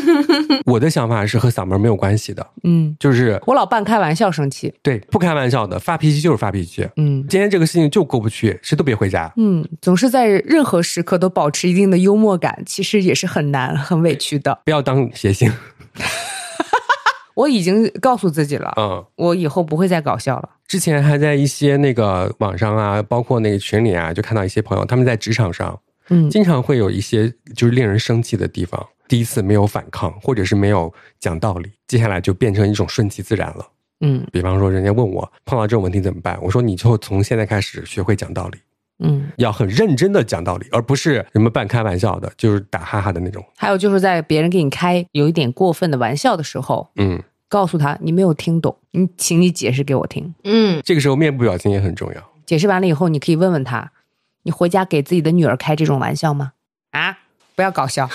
[0.66, 4.72] 我的想法是和嗓门没有关系的，嗯，就是我老半开玩笑生气。
[4.82, 6.86] 对不开玩笑的，发脾气就是发脾气。
[6.96, 9.32] 嗯今天这个事情就过不去，谁都别回家。
[9.36, 14.60] 嗯，总是在任何时刻都保持一定的幽默感，其实也是很难、很委屈的。
[14.64, 15.50] 不要当谐星，
[17.40, 20.48] 我已经告诉自己了，嗯，我以后不会再搞笑了。
[20.66, 28.86] 之前还在一些那个网上啊，包括那个群里啊，就看到一些朋友他们在职场上，嗯经常会有一些就是令人生气的地方。
[29.08, 33.66] 第一次没有反抗，或者是没有讲道理，接下来就变成一种顺其自然了。
[34.02, 38.58] 嗯比方说，人家问我碰到这种问题怎么办，我说你就从现在开始学会讲道理，
[39.00, 43.44] 嗯，要很认真的讲道理，而不是什么半开玩笑的，就是打哈哈的那种。
[43.56, 50.32] 还有就是在别人给你开有一点过分的玩笑的时候，嗯，告诉他你没有听懂，你请你解释给我听。
[50.44, 52.32] 嗯，这个时候面部表情也很重要。
[52.46, 53.92] 解释完了以后，你可以问问他，
[54.44, 56.52] 你回家给自己的女儿开这种玩笑吗？
[56.92, 57.18] 啊，
[57.54, 58.08] 不要搞笑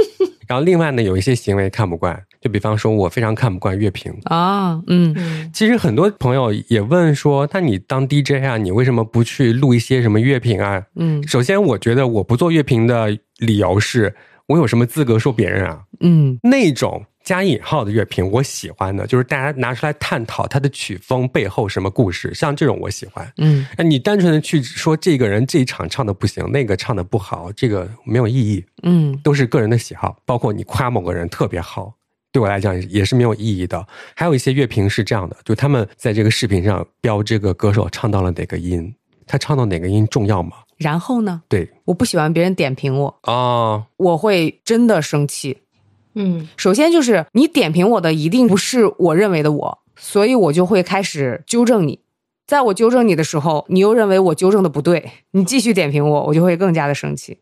[0.46, 4.12] 然后另外呢，有一些行为看不惯，就比方说我非常看不惯乐评。
[4.24, 4.82] 啊！
[4.86, 10.82] 嗯嗯其实很多朋友也问说，那你当 DJ 啊，你为什么不去录一些什么乐评啊？
[10.96, 14.14] 嗯首先，我觉得我不做乐评的理由是
[14.48, 15.80] 我有什么资格说别人啊？
[16.00, 23.32] 嗯那种加引号的乐评，我喜欢的就是大家拿出来探讨它的曲风背后什么故事，像这种我喜欢。
[23.38, 30.16] 嗯那你单纯的去说这个人这一场唱的不行，那个唱的不好，这个没有意义，嗯都是个人的喜好。
[30.24, 31.94] 包括你夸某个人特别好，
[32.32, 33.86] 对我来讲也是没有意义的。
[34.14, 38.94] 还有一些乐评是这样的，就他们在这个视频上标这个歌手唱到了哪个音，
[39.26, 40.56] 他唱到哪个音重要吗？
[40.78, 41.42] 然后呢？
[41.48, 45.58] 对我不喜欢别人点评我，啊，我会真的生气。
[46.14, 52.00] 嗯，首先就是你点评我的一定不是我认为的我，所以我就会开始纠正你。
[52.46, 57.38] 在我纠正你的时候，你又认为我纠正的不对，你继续点评我，我就会更加的生气。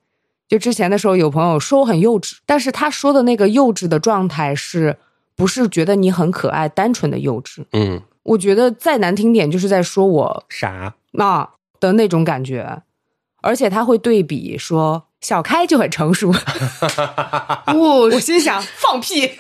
[0.47, 4.97] 就之前的时候，有朋友说我很幼稚，但是他说的那个幼稚的状态是
[5.35, 7.65] 不是觉得你很可爱、单纯的幼稚？
[7.73, 11.51] 嗯，我觉得再难听点，就是在说我傻，啊
[11.81, 12.83] 的那种感觉，
[13.43, 16.33] 而且他会对比说小开就很成熟，
[17.75, 19.31] 我我心想放屁。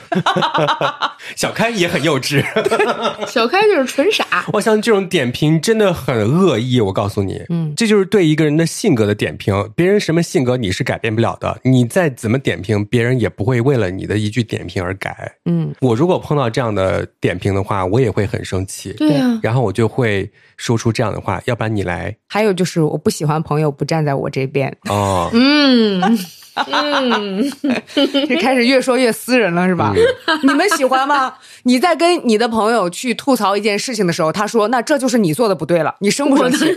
[1.37, 2.45] 小开也很幼稚。
[3.27, 4.45] 小开就是纯傻。
[4.53, 9.51] 我想这种点评真的很恶意，我告诉你，嗯这就是对一个人的性格的点评。
[9.75, 15.33] 别人什么性格你是改变不了的，你再怎么点评，别人也不会为了你的一句点评而改。
[15.47, 20.31] 嗯，我如果碰到这样的点评的话，我也会很生气，对啊，然后我就会
[20.61, 26.19] 说出这样的话，要不然你来还有就是我不喜欢朋友不站在我这边，哦，嗯
[26.67, 27.53] 嗯，
[28.29, 29.95] 这开始越说越私人了，是吧？
[30.43, 31.33] 你们喜欢吗？
[31.63, 36.77] 你在跟你的朋友去吐槽一件事情的时候，他说：“那这就是你做的不对了。”你生不生气？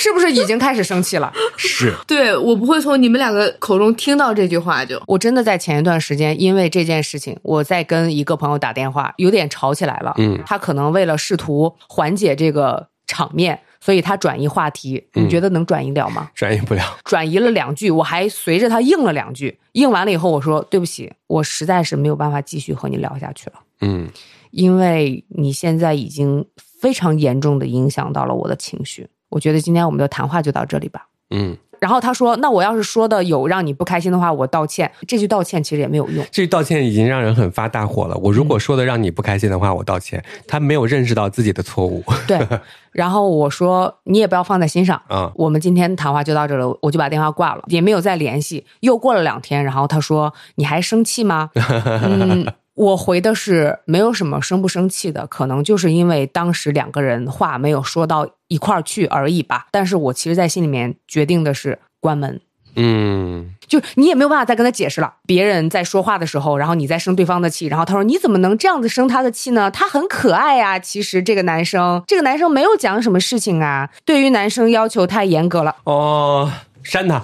[0.00, 1.30] 是不是已经开始生气了？
[1.58, 5.00] 是对我不会从你们两个口中听到这句话就。
[5.06, 10.14] 我真的在前一段时间，因为这件事情，我在跟一个朋友打电话，有点吵起来了。
[10.16, 15.04] 嗯他可能为了试图缓解这个场面，所以他转移话题。
[15.14, 16.30] 嗯你觉得能转移了吗？
[16.34, 16.82] 转移不了。
[17.04, 19.58] 转移了两句，我还随着他应了两句。
[19.72, 24.08] 应完了以后，我说对不起，我实在是没有办法继续和你聊下去了，嗯
[24.50, 26.44] 因为你现在已经
[26.80, 29.06] 非常严重的影响到了我的情绪。
[29.30, 31.06] 我觉得今天我们的谈话就到这里吧。
[31.32, 36.26] 嗯，然后他说：“那我要是说的有让你不开心的话，我道歉。”这句道歉其实也没有用。
[36.32, 38.16] 这道歉已经让人很发大火了。
[38.16, 40.22] 我如果说的让你不开心的话，我道歉。
[40.48, 42.44] 他没有认识到自己的错误 对，
[42.90, 45.00] 然后我说你也不要放在心上。
[45.06, 45.30] 啊。
[45.36, 48.66] 我们今天谈话就到这了，我就把电话挂了，也没有再联系。
[48.80, 51.50] 又过了两天，然后他说：“你还生气吗？”
[52.02, 52.44] 嗯，
[52.80, 59.66] 我回的是没有什么生不生气的，可能就是因为当时两个人话没有说到一块儿去而已吧。
[59.70, 62.40] 但是我其实，在心里面决定的是关门。
[62.76, 65.12] 嗯，就你也没有办法再跟他解释了。
[65.26, 69.70] 别人在说话的时候，然后你在生对方的气，然后他说你怎么能这样子生他的气呢？
[69.70, 73.90] 他很可爱呀、其实这个男生，这个男生没有讲什么事情啊。
[74.06, 75.76] 对于男生要求太严格了。
[75.84, 76.50] 哦，
[76.82, 77.22] 删他。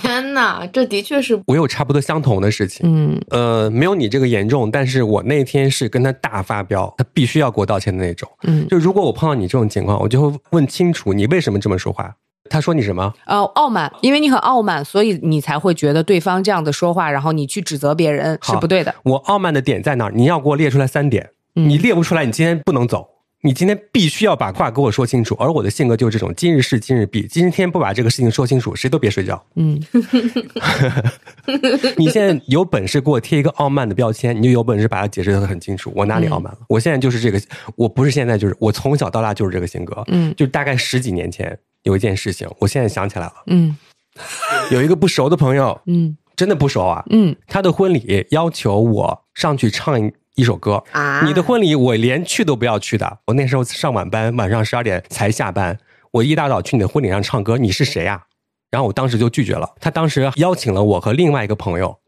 [0.00, 2.80] 天哪，这的确是 我有差不多相同的事情。
[2.84, 8.28] 嗯，呃，没有你这个严重，但是我那天是跟他大发飙，他必须要给我道歉的那种。
[8.44, 12.14] 嗯就如果我碰到你这种情况，我就会问清楚你为什么这么说话。
[12.48, 13.14] 他说你什么？
[13.26, 18.92] 呃，傲慢，因为你很傲慢，所以你才会觉得对方这样的说话，然后你去指责别人是不对的。
[19.04, 20.12] 我傲慢的点在哪儿？
[20.12, 23.09] 你要给我列出来三点，嗯你列不出来，你今天不能走。
[23.42, 29.42] 你今天必须要把话给我说清楚，而我的性格就是这种，今日事今日毕，今天不把这个事情说清楚，谁都别睡觉。
[29.54, 29.80] 嗯，
[31.96, 36.58] 你现在有本事给我贴一个傲慢的标签，你就有本事把它解释的很清楚，我哪里傲慢了？
[36.68, 37.40] 我现在就是这个，
[37.76, 40.34] 我不是现在就是我从小到大就是这个性格，嗯。
[40.36, 43.74] 就大概十几年前有一件事情，我现在想起来了，嗯。
[44.70, 46.16] 有一个不熟的朋友，嗯。
[46.36, 47.34] 真的不熟啊，嗯。
[47.46, 50.82] 他的婚礼要求我上去唱一一首歌。
[50.92, 55.78] 啊，你的婚礼我连去都不要去的，我那时候上晚班，晚上十二点才下班，
[56.12, 58.22] 我一大早去你的婚礼上唱歌，你是谁呀、
[58.70, 59.68] 然后我当时就拒绝了。
[59.80, 61.98] 他当时邀请了我和另外一个朋友，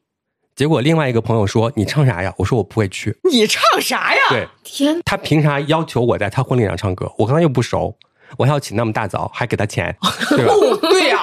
[0.54, 2.32] 结果另外一个朋友说你唱啥呀？
[2.38, 3.16] 我说我不会去。
[3.30, 4.20] 你唱啥呀？
[4.30, 7.12] 对天，他凭啥要求我在他婚礼上唱歌？
[7.18, 7.94] 我跟他又不熟，
[8.38, 9.94] 我还要起那么大早，还给他钱，
[10.30, 10.52] 对吧？
[10.54, 11.18] 哦，对呀、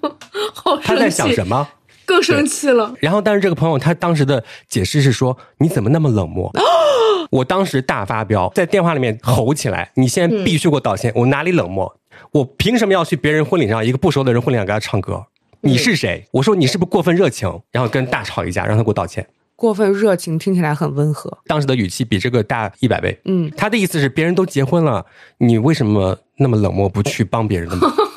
[0.54, 1.68] 好他在，想什么？
[2.06, 2.94] 更生气了。
[3.00, 6.50] 然后，但是这个朋友他当时的解释是说：“你怎么那么冷漠？”
[7.30, 11.12] 我当时大发飙，在电话里面吼起来：“你现在必须给我道歉！
[11.16, 11.96] 我哪里冷漠？
[12.32, 15.24] 我凭什么要去别人婚礼上一个不熟的人婚礼上给他唱歌？
[15.62, 19.26] 你是谁？”我说：“你是不是过分热情？”然后跟大吵一架，让他给我道歉。
[19.56, 21.38] 过分热情听起来很温和。
[21.46, 23.18] 当时的语气比这个大一百倍。
[23.24, 25.06] 嗯，他的意思是别人都结婚了，
[25.38, 27.90] 你为什么那么冷漠，不去帮别人的忙？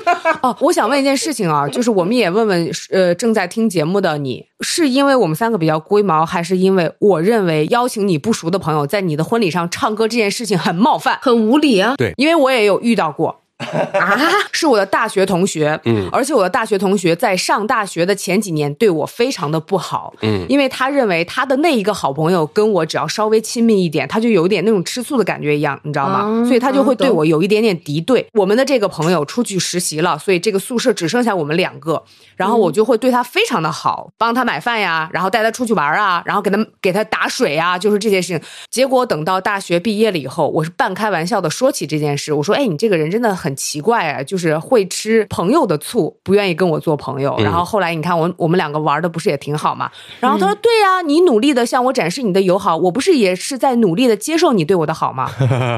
[0.42, 11.18] 哦，我想问一件事情啊，就是我们也问问呃正在听节目的你，是因为我们三个比较龟毛，还是因为我认为邀请你不熟的朋友在你的婚礼上唱歌这件事情很冒犯？
[11.20, 11.94] 很无理啊！
[11.96, 14.18] 对因为我也有遇到过，啊，
[14.50, 26.22] 是我的大学同学，嗯而且我的大学同学在上大学的前几年对我非常的不好，嗯因为他认为他的那一个好朋友跟我只要稍微亲密一点，他就有一点那种吃醋的感觉一样，你知道吗？
[26.26, 28.26] 嗯所以他就会对我有一点点敌对。
[28.34, 32.02] 我们的这个朋友出去实习了，所以这个宿舍只剩下我们两个，
[32.36, 38.40] 然后我就会对他非常的好，帮他买饭呀，然后带他出去玩啊，然后给他给他打水啊，就是这些事情。
[38.70, 47.34] 结果等到大学毕业了以后，我是半开玩笑的说起这件事，我说：“哎，你这个人真的很奇怪啊，就是会吃朋友的醋，不愿意跟我做朋友。
[47.38, 49.90] 嗯然后后来你看我我们两个玩的不是也挺好嘛？
[50.20, 55.30] 然后他说：“对呀、你努力的向我展示你的友好，我不是也是在努力的接受你对我的好吗？”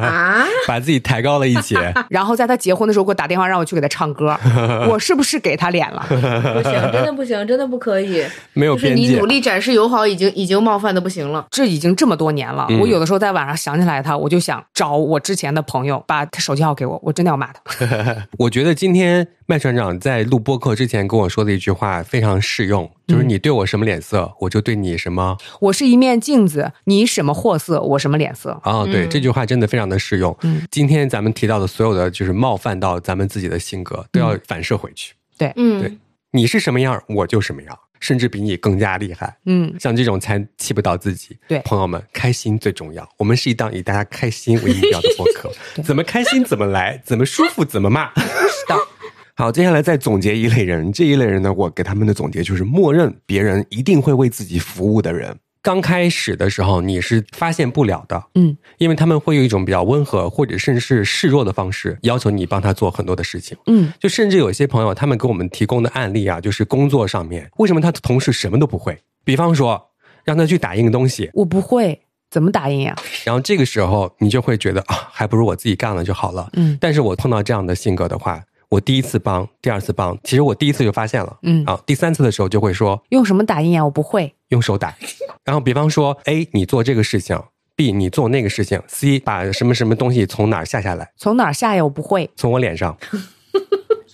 [0.02, 1.76] 啊， 把自己抬高了一截。
[2.08, 4.38] 然后在他结婚的时候给我打电话让我去给他唱歌，
[4.88, 6.04] 我是不是给他脸了？
[6.08, 8.24] 不行，真的不行，真的不可以。
[8.52, 9.26] 没有边界就是你努。
[9.26, 11.46] 力展示友好，已经已经冒犯的不行了。
[11.50, 18.28] 这已经这么多年了，嗯我有的时候在晚上想起来他，我就想找我之前的朋友，把他手机号给我，我真的要骂他。
[18.38, 25.36] 我觉得今天麦船长在录播客之前跟我说的一句话非常适用，就是你对我什么脸色，我就对你什么。
[25.60, 28.58] 我是一面镜子，你什么货色，我什么脸色。
[28.62, 30.36] 啊、对，嗯这句话真的非常的适用。
[30.42, 35.14] 嗯今天咱们提到的所有的就是冒犯到咱们自己的性格，都要反射回去。
[35.38, 35.96] 对嗯，对
[36.32, 39.34] 你是什么样，我就什么样，甚至比你更加厉害。
[39.46, 41.34] 嗯，像这种才气不到自己。
[41.48, 43.08] 对朋友们，开心最重要。
[43.16, 45.50] 我们是一档以大家开心为目标的播客，
[45.82, 48.12] 怎么开心怎么来，怎么舒服怎么骂。
[48.14, 48.76] 是的，
[49.34, 50.92] 好，接下来再总结一类人。
[50.92, 55.34] 这一类人呢，我给他们的总结就是：默认别人一定会为自己服务的人。
[55.64, 63.56] 刚开始的时候，你是发现不了的，嗯，因为他们会有一种比较温和或者甚至是示弱的方式，要求你帮他做很多的事情。
[63.64, 68.98] 嗯，就甚至有一些朋友，他们给我们提供的案例啊，就是工作上面，为什么他的同事什么都不会？
[69.24, 69.82] 比方说，
[70.22, 72.94] 让他去打印个东西，我不会，怎么打印呀？
[73.24, 76.50] 然后这个时候你就会觉得啊，还不如我自己干了就好了。
[76.52, 83.84] 嗯但是我碰到这样的性格的话，我第一次帮，第二次帮，其实我第一次就发现了，嗯啊，第三次的时候就会说用什么打印呀？
[83.84, 84.34] 我不会。
[84.48, 84.94] 用手打。
[85.44, 87.38] 然后比方说，A 你做这个事情
[87.76, 91.84] ，B 你做那个事情，C 把什么什么东西从哪儿下下来，从哪儿下呀？
[91.84, 92.30] 我不会。
[92.36, 92.96] 从我脸上。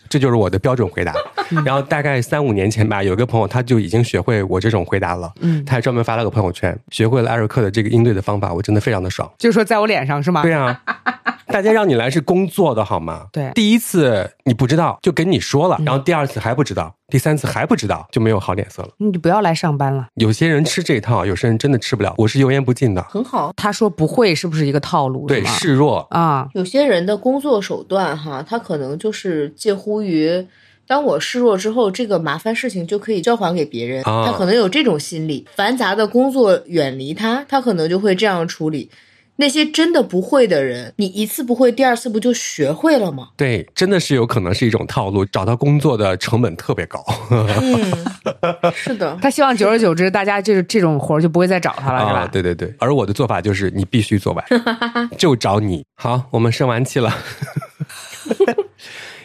[0.09, 1.15] 这就是我的标准回答。
[1.65, 9.31] 然后大概三五年前吧，有一个朋友他就已经学会我这种回答了，嗯他还专门发了个朋友圈，学会了艾瑞克的这个应对的方法，我真的非常的爽。
[9.39, 10.43] 就是说在我脸上是吗？
[10.43, 10.83] 对啊，
[11.51, 13.27] 大家让你来是工作的好吗？
[13.33, 18.89] 对第一次你不知道就跟你说了，然后第二次还不知道，第三次还不知道，就没有好脸色了。
[18.99, 20.07] 你就不要来上班了。
[20.15, 22.15] 有些人吃这一套，有些人真的吃不了。
[22.19, 23.53] 我是油盐不进的，很好。
[23.57, 25.27] 他说不会，是不是一个套路？
[25.27, 30.47] 对示弱，啊，有些人的工作手段哈，他可能就是介乎于，
[30.87, 38.91] 当我示弱之后，这个麻烦事情就可以交还给别人，啊他可能有这种心理，繁杂的工作远离他，他可能就会这样处理。
[39.41, 43.31] 那些真的不会的人，你一次不会，第二次不就学会了吗？
[43.39, 45.25] 对，真的是有可能是一种套路。
[45.25, 52.21] 找到工作的成本特别高，嗯，是的，他希望久而久之，大家就是这种活儿就不会再找他了，是吧？
[52.21, 52.75] 啊，对对对。
[52.79, 54.45] 而我的做法就是，你必须做完，
[55.17, 55.83] 就找你。
[55.97, 57.11] 好，我们生完气了。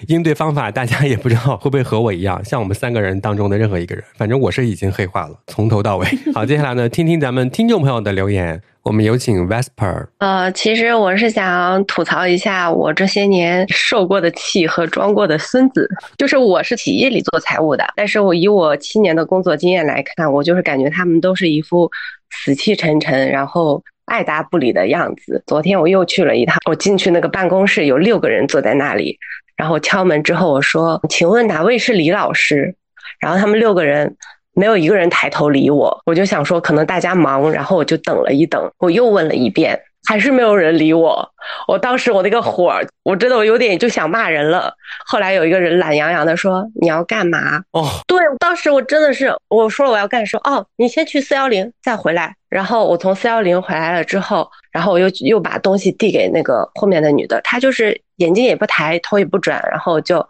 [0.08, 6.08] 应对方法，大家也不知道会不会和我一样，像我们三个人当中的任何一个人，反正我是已经黑化了，从头到尾。
[6.34, 8.62] 好，接下来呢，听听咱们听众朋友的留言。
[8.86, 15.90] 我们有请 Vesper，呃，其实我是想吐槽一下我这些年受过的气和装过的孙子。
[16.20, 21.90] 就是我是企业里做财务的，但是我以我七年的工作经验来看，我就是感觉他们都是一副
[22.30, 25.44] 死气沉沉，然后爱答不理的样子。
[25.48, 29.18] 昨天我又去了一趟，我进去那个办公室有六个人坐在那里，
[29.58, 32.76] 然后敲门之后我说：“请问哪位是李老师？”
[33.20, 34.16] 然后他们六个人
[34.56, 41.30] 没有一个人抬头理我，我就想说可能大家忙，然后我就等了一等，我又问了一遍，还是没有人理我。
[41.68, 44.74] 我当时我那个火，我真的我有点就想骂人了。
[45.06, 52.36] 后来有一个人懒洋洋的说：“你要干嘛？”哦，对，当时我真的是我说了我要干，说哦，你先去四幺零再回来。
[52.50, 60.26] 然后我从四幺零回来了之后，然后我又又把东西递给那个后面的女的，她就是眼睛也不抬，头也不转，然后就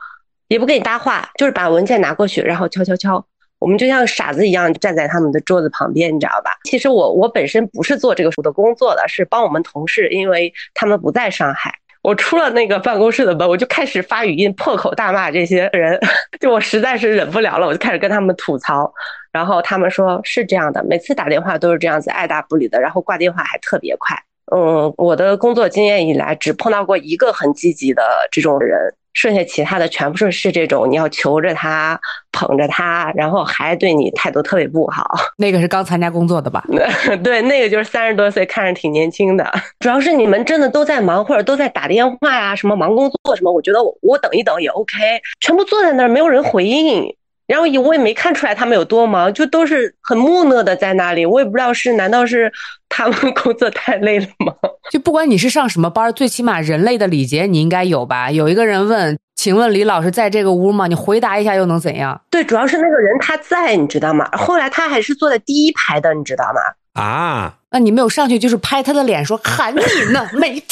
[0.47, 3.23] 也不跟你搭话，就是把文件拿过去，然后敲敲敲。
[3.59, 6.51] 我们就像傻子一样站在他们的桌子旁边，你知道吧？
[6.65, 11.73] 其实我我本身不是做这个的工作的，是帮我们同事，因为他们不在上海。
[12.01, 15.99] 我出了那个办公室的门，我就开始发语音破口大骂这些人，
[16.39, 18.93] 就我实在是忍不了了，我就开始跟他们吐槽。
[19.31, 24.15] 然后他们说是这样的，每次打电话都是这样子爱答不理的，然后挂电话还特别快。
[24.55, 31.99] 嗯，我的工作经验以来只碰到过一个很积极的这种人，剩下其他的全部是是这种你要求着他、
[32.31, 35.09] 捧着他，然后还对你态度特别不好。
[35.37, 36.63] 那个是刚参加工作的吧？
[37.23, 39.49] 对，那个就是三十多岁，看着挺年轻的。
[39.79, 44.97] 主要是你们真的都在忙，或者都在打电话呀，什么忙工作什么，我觉得我我等一等也 OK。
[45.39, 47.15] 全部坐在那儿，没有人回应。
[47.47, 51.25] 然后也我也没看出来他们有多忙，就都是很木讷的在那里。
[51.25, 52.51] 我也不知道是难道是
[52.89, 54.53] 他们工作太累了吗？
[54.91, 58.31] 就不管你是上什么班，最起码人类的礼节你应该有吧？
[58.31, 62.19] 有一个人问：“请问李老师在这个屋吗？”你回答一下又能怎样？
[62.29, 64.29] 对，主要是那个人他在，你知道吗？
[64.33, 66.61] 后来他还是坐在第一排的，你知道吗？
[67.01, 69.79] 啊，那你没有上去就是拍他的脸说喊你
[70.13, 70.69] 呢，没听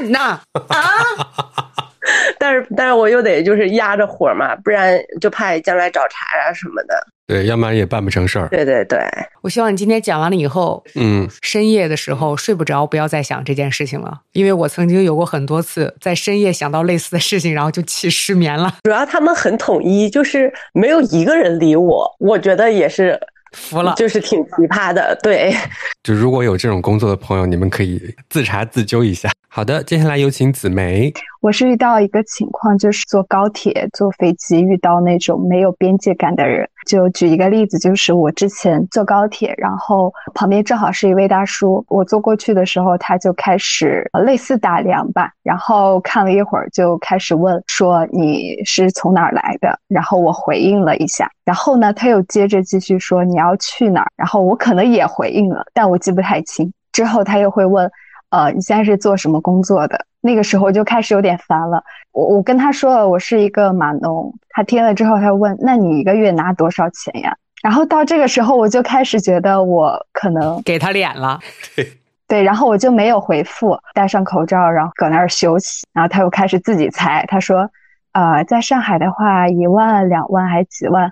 [0.00, 1.85] 见呢 啊？
[2.38, 7.06] 但是，但是我又得就是压着火嘛，不然就怕将来找茬啊什么的。
[7.26, 8.48] 对，要不然也办不成事儿。
[8.48, 9.00] 对对对，
[9.42, 18.76] 我希望你今天讲完了以后，嗯，深夜的时候睡不着，不要再想这件事情了，因为我曾经有过很多次在深夜想到类似的事情，然后就起失眠了。
[18.84, 23.18] 主要他们很统一，就是没有一个人理我，我觉得也是。
[23.52, 25.18] 服了，就是挺奇葩的。
[25.22, 25.54] 对，
[26.02, 29.30] 就如果有这种工作的朋友，你们可以自查自纠一下。
[29.48, 31.10] 好的，接下来有请紫梅。
[31.40, 36.68] 我是遇到一个情况，就是坐高铁、坐飞机遇到那种没有边界感的人。
[36.86, 49.76] 就举一个例子，就是我之前坐高铁，然后旁边正好是一位大叔，我坐过去的时候，他就开始类似打量吧，然后看了一会儿，就开始问说你是从哪儿来的？
[49.88, 54.12] 然后我回应了一下，然后呢，他又接着继续说你要去哪儿？
[54.16, 56.72] 然后我可能也回应了，但我记不太清。
[56.92, 57.90] 之后他又会问。
[58.36, 59.98] 呃，你现在是做什么工作的？
[60.20, 61.82] 那个时候就开始有点烦了。
[62.12, 64.30] 我我跟他说了，我是一个码农。
[64.50, 67.34] 他听了之后，他问：“那你一个月拿多少钱呀？”
[67.64, 71.40] 然后到这个时候，我就开始觉得我可能给他脸了。
[71.74, 71.90] 对
[72.28, 75.86] 对，然后我就没有回复，戴上口罩，然后搁那儿休息。
[75.94, 77.70] 然后他又开始自己猜，他说
[78.12, 81.10] ：“呃，在上海的话，一万、两万还几万？”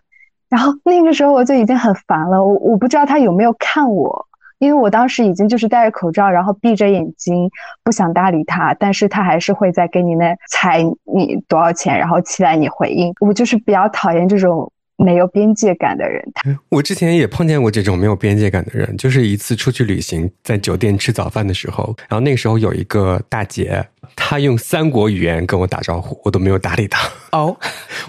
[0.51, 2.45] 然后那个时候我就已经很烦了。
[2.45, 4.27] 我我不知道他有没有看我。
[4.59, 7.51] 因为我当时已经就是戴着口罩，然后闭着眼睛，
[7.83, 13.13] 不想搭理他，但是他还是会在给你那猜你多少钱，然后期待你回应。
[13.21, 14.71] 我就是比较讨厌这种。
[14.97, 16.23] 没有边界感的人，
[16.69, 18.97] 我之前也碰见过这种没有边界感的人。
[18.97, 23.85] 就是一次出去旅行，在酒店吃早饭的时候，然后那个时候有一个大姐，
[24.15, 27.09] 她用三国语言跟我打招呼，我都没有搭理她。
[27.33, 27.57] 哦，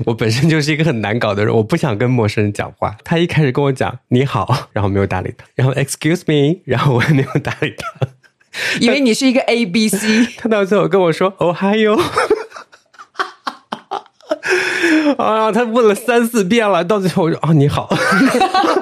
[0.05, 2.95] 我本身就是一个很难搞的人，我不想跟陌生人讲话。
[3.03, 8.07] 她一开始跟我讲你好，然后没有搭理她，然后 Excuse me， 然后我也没有搭理她，
[8.79, 10.27] 以为你是一个 A B C。
[10.37, 11.99] 她到最后跟我说哦还有。
[15.17, 15.51] 啊！
[15.51, 17.89] 他问了三四遍了，到最后我说：“啊，你好。”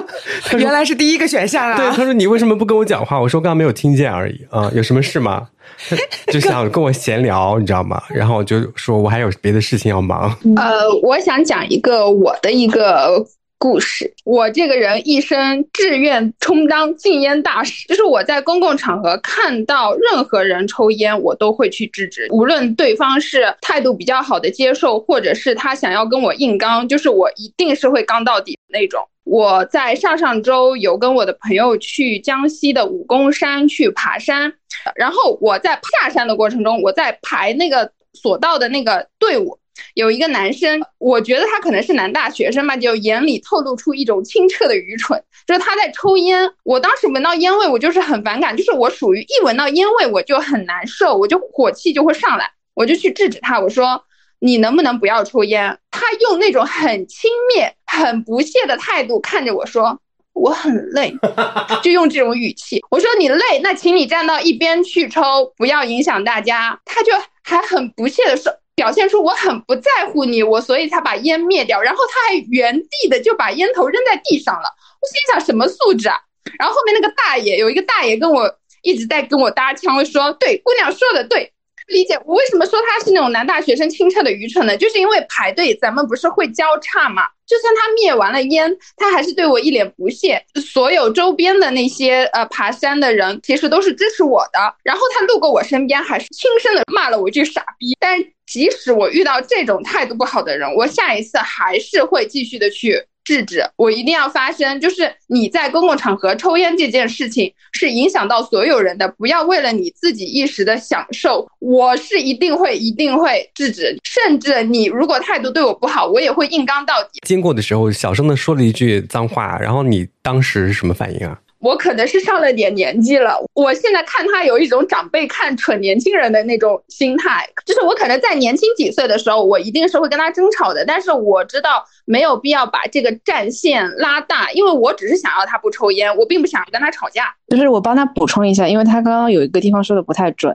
[0.58, 1.76] 原来是第一个选项啊！
[1.76, 5.48] 对，他说：“你为什么不跟我讲话？”我说：“刚刚没有听见而已。”啊，有什么事吗？
[6.32, 8.00] 就想跟我闲聊，你知道吗？
[8.10, 13.26] 然后我就说：“我还有别的事情要忙。”呃，我想讲一个我的一个。
[13.64, 29.02] 故事，我这个人一生志愿充当禁烟大使，就是我在公共场合看到任何人抽烟，我都会去制止，无论对方是态度比较好的接受，或者是他想要跟我硬刚，就是我一定是会刚到底那种。
[29.24, 34.52] 我在上上周有跟我的朋友去江西的武功山去爬山，
[34.94, 39.58] 然后我在下山的过程中，我在排那个索道的那个队伍。
[39.94, 46.50] 有一个男生，我觉得他可能是男大学生吧，就眼里透露出一种清澈的愚蠢，就是他在抽烟。
[46.64, 54.04] 我当时闻到烟味，我就是很反感，就是我属于一闻到烟味我就很难受，我就火气就会上来，我就去制止他，我说
[54.40, 55.78] 你能不能不要抽烟？
[55.90, 60.00] 他用那种很轻蔑、很不屑的态度看着我说
[60.32, 61.14] 我很累，
[61.82, 62.82] 就用这种语气。
[62.90, 66.80] 我说你累，那请你站到一边去抽，不要影响大家。
[66.84, 67.12] 他就
[67.42, 68.52] 还很不屑的说。
[68.76, 74.74] 表现出我很不在乎你，我所以才把烟灭掉，然后他还原地的就把烟头扔在地上了。
[75.00, 76.18] 我心想什么素质啊？
[76.58, 78.52] 然后后面那个大爷有一个大爷跟我
[78.82, 81.50] 一直在跟我搭腔，说对，姑娘说的对。
[81.88, 84.74] 理解我为什么说他是那种男大学生清澈的愚蠢呢？
[84.74, 87.24] 就是因为排队，咱们不是会交叉嘛？
[87.46, 90.42] 就算他灭完了烟，他还是对我一脸不屑。
[90.54, 94.58] 所有周边的那些呃爬山的人，其实都是支持我的。
[94.82, 97.96] 然后他路过我身边，还是轻声的骂了我一句傻逼。
[98.00, 103.04] 但即使我遇到这种态度不好的人，我下一次还是会继续的去。
[103.24, 104.78] 制止，我一定要发声。
[104.80, 113.98] 就是你在公共场合抽烟这件事情是影响到所有人的，不要为了你自己一时的享受，我是一定会一定会制止。
[114.04, 117.20] 甚至你如果态度对我不好，我也会硬刚到底。
[117.26, 121.38] 经过的时候，小声的说了一句脏话，然后你当时是什么反应啊？
[121.64, 137.34] 我可能是上了点年纪了，我现在看他有一种长辈看蠢年轻人的那种心态，就是我可能在年轻几岁的时候，我一定是会跟他争吵的，但是我知道没有必要把这个战线拉大，因为我只是想要他不抽烟，我并不想要跟他吵架。
[137.48, 140.54] 就是我帮他补充一下，因为他刚刚有一个地方说的不太准，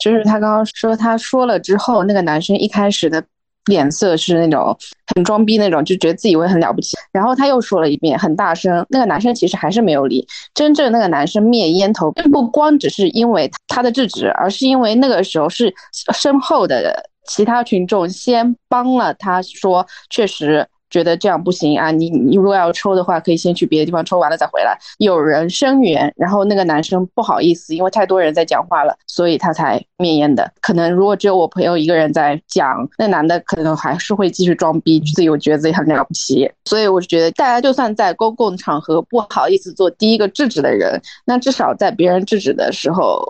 [0.00, 3.22] 就是他刚刚说他说了之后，那个男生一开始的。
[3.68, 4.76] 脸色是那种
[5.14, 6.96] 很装逼那种，就觉得自己会很了不起。
[7.12, 8.84] 然后他又说了一遍，很大声。
[8.88, 10.26] 那个男生其实还是没有理。
[10.54, 15.72] 真正那个男生灭烟头，并不光只是因为他的制止，而是因为那个时候是
[16.12, 20.66] 身后的其他群众先帮了他说，确实。
[20.90, 21.90] 觉得这样不行啊！
[21.90, 24.78] 你你如果要抽的话，可以先去别的地方抽完了再回来。
[24.98, 30.50] 有人声援，然后那个男生不好意思，因为太多人在讲话了，所以他才灭烟的。
[30.60, 36.50] 可能如果只有我朋友一个人在讲，那男的可能还是会继续装逼，自己觉得自己很了不起。
[36.64, 43.22] 所以我就觉得，大家就算在公共场合不好意思做第一个制止的人，那至少在别人制止的时候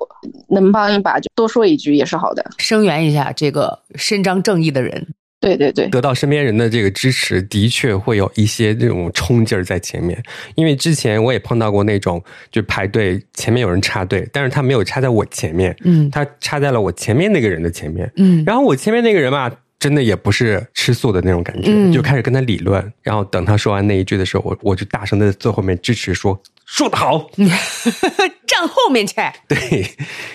[0.48, 5.08] 能帮一把，就多说一句也是好的，声援一下这个伸张正义的人。
[5.40, 10.20] 对对对，得到身边人的这个支持，的确会有一些这种冲劲儿在前面。
[10.56, 22.92] 因为之前我也碰到过那种，就排队前面有人插队，但是他没有插在我前面，嗯，他插在了我前面那个人的前面，嗯，然后我前面那个人吧，真的也不是吃素的那种感觉，就开始跟他理论。
[23.02, 26.40] 然后等他说完那一句的时候，我我就大声的在后面支持说。
[26.66, 27.30] 说的好，
[28.46, 29.14] 站后面去。
[29.48, 29.90] 对，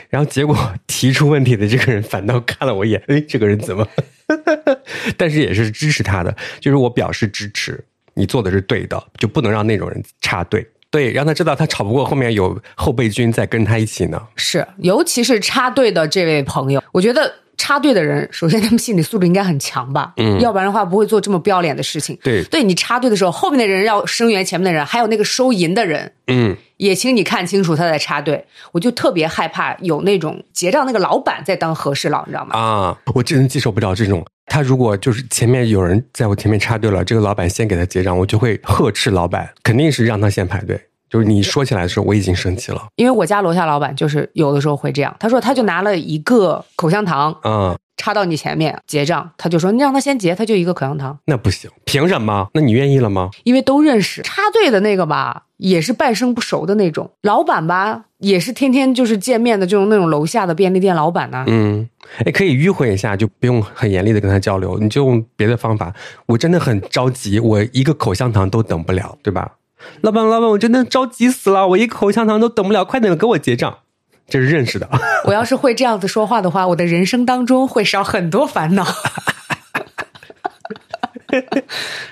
[0.10, 3.88] 然后结果提出问题的这个人反倒看了我一眼，哎，这个人怎么？
[5.17, 10.67] 但是也是支持他的，就是我表示支持，你做的是对的，就不能让那种人插队。
[10.89, 14.21] 对，让他知道他吵不过，后面有后备军在跟他一起呢。
[14.36, 17.36] 是，尤其是插队的这位朋友，我觉得。
[17.55, 22.17] 插队的人，首先他们心理素质应该很强吧，嗯，要不然的话不会做这么不要脸的事情。
[22.21, 28.45] 对，对你插队的时候，后面的人要声援前面的人，还有那个收银的人，嗯，也请你看清楚他在插队。
[28.71, 32.57] 我就特别害怕有那种结账那个老板在当和事佬，你知道吗？
[32.57, 34.25] 啊，我真的接受不了这种。
[34.45, 40.79] 他如果就是前面有人在我前面插队了，这个老板先给他结账，我就会呵斥老板，肯定是让他先排队。
[41.09, 45.15] 就是你说起来的时候，我已经生气了，因为我家楼下老板就是有的时候会这样。
[45.19, 52.49] 他说，他就拿了一个口香糖，嗯，插到你前面结账，他就说你让他先结，他就一个口香糖，那不行，凭什么？
[52.53, 53.29] 那你愿意了吗？
[53.43, 61.45] 因为都认识，插队的那个吧，也是半生不熟的那种，老板吧，也是天天就是见面的就是那种楼下的便利店老板呢。
[61.47, 61.87] 嗯，
[62.25, 65.93] 哎，可以迂回一下，就不用很严厉的跟他交流，你就用别的方法。
[66.25, 69.53] 我真的很着急，我一个口香糖都等不了，对吧？
[70.01, 73.79] 老板，老板，我真的着急死了，我一口香糖都等不了，快点给我结账。
[74.28, 74.89] 这是认识的。
[75.26, 78.86] 我要是会这样子说话的话，我的人生当中会少很多烦恼。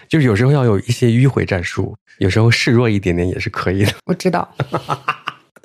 [0.10, 3.94] 就是有时候要有一些迂回战术，有时候示弱一点点也是可以的。
[4.06, 4.48] 我知道。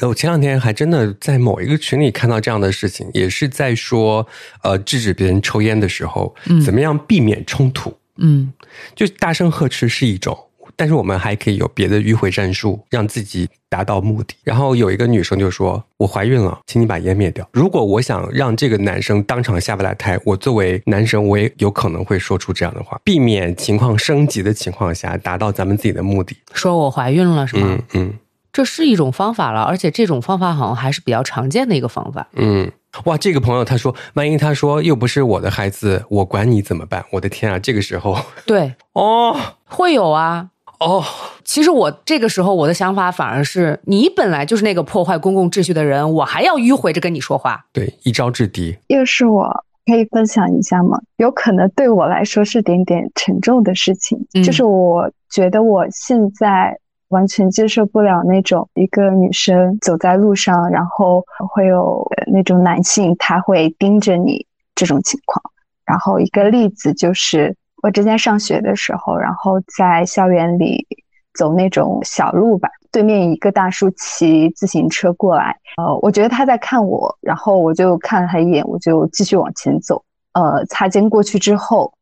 [0.07, 4.27] 我前两天还真的在某一个群里看到这样的事情，也是在说，
[4.63, 7.97] 呃，制止别人抽烟的时候，怎么样避免冲突？
[8.19, 8.53] 嗯，
[8.95, 10.46] 就大声呵斥是一种。
[10.77, 14.35] 但是我们还可以有别的迂回战术，让自己达到目的。
[14.45, 26.37] 然后有一个女生就说：“我怀孕了，请你把烟灭掉。”如果我想让这个男生当场下不来台，我作为男生，我也有可能会说出这样的话，避免情况升级的情况下，达到咱们自己的目的。
[26.53, 27.67] 说我怀孕了是吗？
[27.67, 28.15] 嗯嗯，
[28.53, 32.29] 这是一种方法了，而且这种方法好像还是比较常见的一个方法。
[32.35, 32.71] 嗯，
[33.05, 37.05] 哇，这个朋友他说，万一他说又不是我的孩子，我管你怎么办？
[37.13, 40.51] 我的天啊，这个时候对哦，会有啊。
[40.79, 41.03] 哦，
[41.43, 47.65] 其实我这个时候我的想法反而是，你本来就是那个破坏公共秩序的人，我还要迂回着跟你说话。
[47.73, 48.77] 对，一招制敌。
[48.89, 51.01] 又是我，可以分享一下吗？
[51.17, 56.77] 有可能对我来说是点点沉重的事情，就是我觉得我现在
[57.09, 61.25] 完全接受不了那种一个女生走在路上，然后
[61.55, 65.43] 会有那种男性他会盯着你这种情况。
[65.87, 67.57] 然后一个例子就是。
[67.87, 70.85] 我之前上学的时候，然后在校园里
[71.35, 80.03] 走那种小路吧，对面一个大叔骑自行车过来，呃，我觉得他在看我，然后我就看了他一眼，我就继续往前走。
[80.33, 81.93] 呃，擦肩过去之后，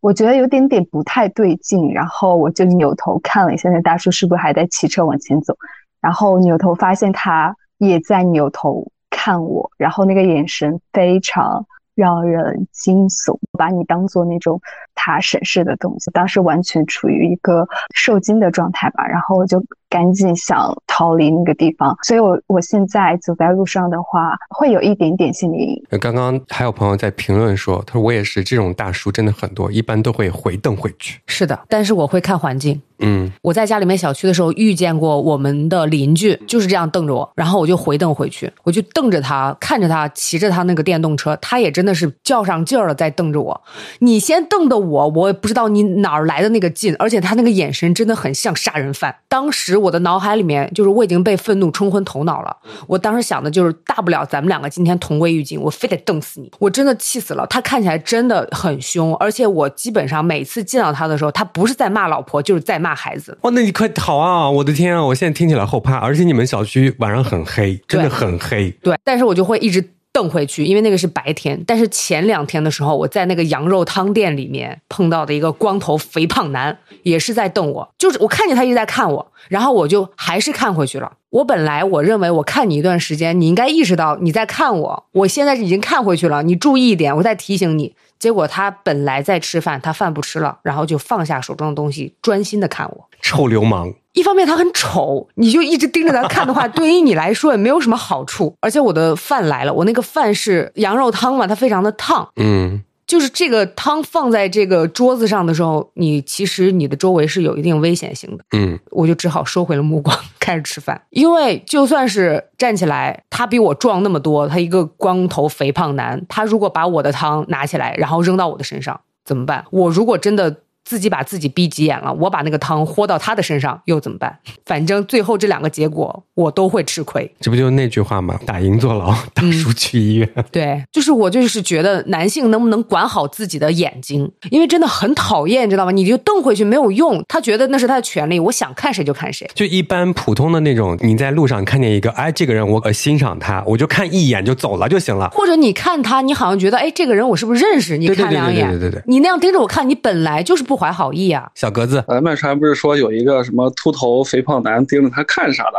[0.00, 5.54] 我觉得有点点不太对劲，然后我就扭头看了一下那大叔是不是还在骑车往前走，
[6.00, 11.64] 然后扭头发现他也在扭头看我，然后那个眼神非常。
[11.94, 14.60] 让人惊悚，把你当做那种
[14.94, 16.10] 他审视的东西。
[16.12, 25.84] 当时完全处于一个受惊的状态吧，然后我就赶紧想逃离那个地方，所以我我现在走在路上的话，会有一点点心理阴影。
[25.90, 31.20] 呃刚刚还有朋友在评论说，他说我也是，这种大叔真的很多，一般都会回瞪回去。
[31.26, 32.80] 是的，但是我会看环境。
[33.02, 43.58] 嗯，我在家里面小区的时候遇见过我们的邻居，就是这样瞪着我，然后我就回瞪回去，我就瞪着他，看着他骑着他那个电动车，他也真的是较上劲儿了在瞪着我。
[44.00, 49.16] 你先瞪的我，我也不知道你哪儿来的那个劲，而且他那个眼神真的很像杀人犯。
[49.30, 52.56] 当时我的脑海里面就是我已经被愤怒冲昏头脑了，
[52.86, 57.46] 我当时想的就是大不了咱们两个今天同归于尽，我非得瞪死你，我真的气死了。
[57.48, 63.36] 他看起来真的很凶，而且我基本上每次见到他的时候，他不是在骂老婆，就是在骂孩子。
[63.42, 64.50] 哇，那你快逃啊！
[64.50, 68.70] 我的天啊，我现在听起来后怕，而且你们小区晚上很黑，真的很黑。
[68.82, 71.62] 对，但是我就会一直瞪回去，因为那个是白天。
[71.66, 81.12] 但是前两天的时候，我在那个羊肉汤店里面碰到的一个光头肥胖男，也是在瞪我，就是我看见他一直在看我，然后我就还是看回去了。
[81.30, 87.94] 我本来我认为我看你一段时间，你应该意识到你在看我，我现在已经看回去了，你注意一点，我再提醒你。
[88.20, 93.08] 结果他本来在吃饭，他饭不吃了，然后就放下手中的东西，专心的看我。
[93.22, 98.54] 臭流氓，一方面他很丑，你就一直盯着他看的话，对于你来说也没有什么好处。
[98.60, 108.44] 而且我的饭来了，我那个饭是羊肉汤嘛，它非常的烫，嗯，就是这个汤放在这个桌子上的时候，你其实你的周围是有一定危险性的。
[108.52, 111.02] 嗯，我就只好收回了目光， 开始吃饭。
[111.10, 119.64] 因为就算是站起来，他比我壮那么多，他一个光头肥胖男，他如果把我的汤拿起来，然后扔到我的身上，怎么办？
[119.72, 120.58] 我如果真的
[120.90, 124.36] 自己把自己逼急眼了，我把那个汤豁到他的身上，又怎么办？
[124.66, 127.32] 反正最后这两个结果，我都会吃亏。
[127.40, 128.36] 这不就是那句话吗？
[128.44, 130.28] 打赢坐牢，打输去医院。
[130.50, 135.92] 对，就是我就是觉得男性能不能管好自己的眼睛，因为真的很讨厌，你知道吗？
[135.92, 139.48] 你就瞪回去没有用，他觉得那是他的权利，我想看谁就看谁。
[139.54, 145.30] 就一般普通的那种，你在路上看见一个，哎，这个人我呃欣赏他，我就看一眼就走了就行了。
[145.30, 147.96] 或者你看他，你好像觉得，哎，这个人我是不是认识？
[147.96, 151.50] 你看两眼，对对对对对你那样盯着我看，你本来就是不怀好意啊。
[151.54, 155.78] 小格子，呃，麦川不是说有一个什么秃头肥胖男盯着他看啥的，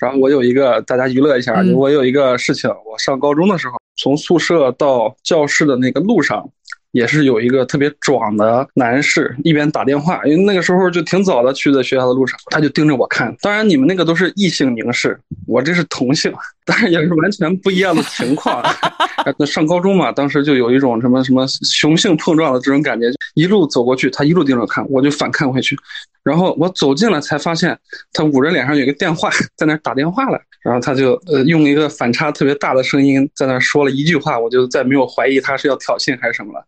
[0.00, 6.48] 然后我有一个大家娱乐一下，嗯我有一个事情，我上高中的时候，从宿舍到教室的那个路上。
[6.92, 13.32] 也是有一个特别壮的男士，一边打电话，因为那个时候就挺早的去的学校的路上，他就盯着我看。
[13.42, 16.32] 当然，你们那个都是异性凝视，我这是同性，
[16.68, 18.62] 当然也是完全不一样的情况。
[19.38, 25.74] 那上高中嘛，当时就有一种什么什么雄性碰撞的这种感觉，一路走过去，他一路盯着看，我就反看回去。
[26.22, 27.76] 然后我走近了，才发现
[28.12, 30.38] 他捂着脸上有一个电话，在那打电话了。
[30.62, 36.62] 然后他就呃用一个反差特别大的声音在那说了一句话，我就再没有怀疑他是要挑衅还是什么了。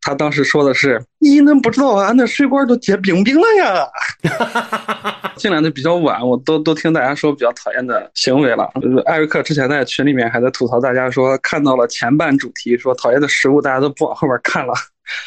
[0.00, 3.86] 他当时说的是：“你能不知道啊，那水管都结冰冰了呀。
[5.36, 8.70] ”进来的比较晚，我都都听大家说比较讨厌的行为了。
[8.80, 14.72] 就是艾瑞克之前在群里面还在吐槽大家说，看到了前半主题说讨厌的食物，大家都不往后边看了。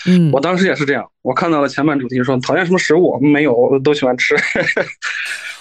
[0.06, 4.36] 嗯我当时也是这样，我看到了前半主题说讨厌什么食物，没有，我都喜欢吃。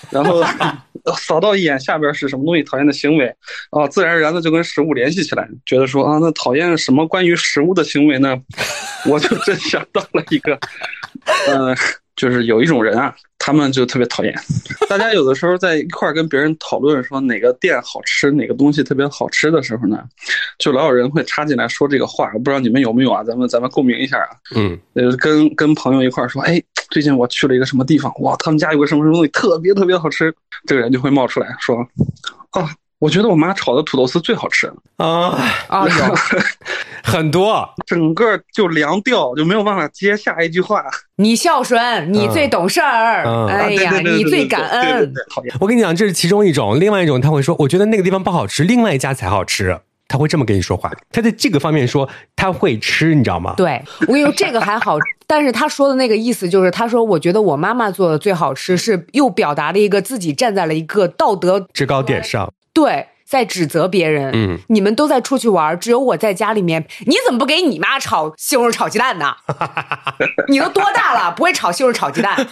[0.09, 0.43] 然后
[1.19, 3.27] 扫到一眼下边是什么东西讨厌的行为，
[3.71, 8.37] 啊，自然而然的就跟食物联系起来，觉得说啊，那讨厌什么关于食物的行为呢？
[9.07, 10.59] 我就真想到了一个，
[11.47, 11.75] 呃，
[12.21, 14.35] 就是有一种人啊，他们就特别讨厌。
[14.91, 20.05] 大家有的时候在一块儿跟别人讨论说哪个店好吃，哪个东西特别好吃的时候呢，
[20.59, 23.25] 就老有人会插进来说这个话，我不知道你们有没有啊？
[23.25, 24.29] 咱们咱们共鸣一下啊。
[24.55, 30.31] 嗯，呃，跟跟朋友一块儿说，哎，最近我去了一个什么地方，哇，他们家有个什么什么东西特别特别好吃，
[30.67, 31.79] 这个人就会冒出来说，
[32.53, 32.69] 哦，
[33.01, 35.35] 我觉得我妈炒的土豆丝最好吃，啊，
[35.69, 36.15] 啊，有
[37.03, 40.85] 很多，整个就凉掉，就没有办法接下一句话。
[41.17, 44.83] 你孝顺，你最懂事儿，嗯哎呀，你最感恩。
[44.83, 45.55] 对对对，讨厌。
[45.61, 50.93] 我跟你讲，这是其中一种，另外一种他会说，我觉得那个地方不好吃，另外一家才好吃，他会这么跟你说话。
[51.11, 53.55] 他在这个方面说他会吃，你知道吗？
[53.57, 64.31] 对我跟你说，这个还好， 但是他说的那个意思就是，他说我觉得我妈妈做的最好吃，是又表达了一个自己站在了一个道德制高点上，对，在指责别人。
[64.35, 66.87] 嗯，你们都在出去玩，只有我在家里面。
[67.07, 69.35] 你怎么不给你妈炒西红柿炒鸡蛋呢？
[70.49, 72.35] 你都多大了，不会炒西红柿炒鸡蛋？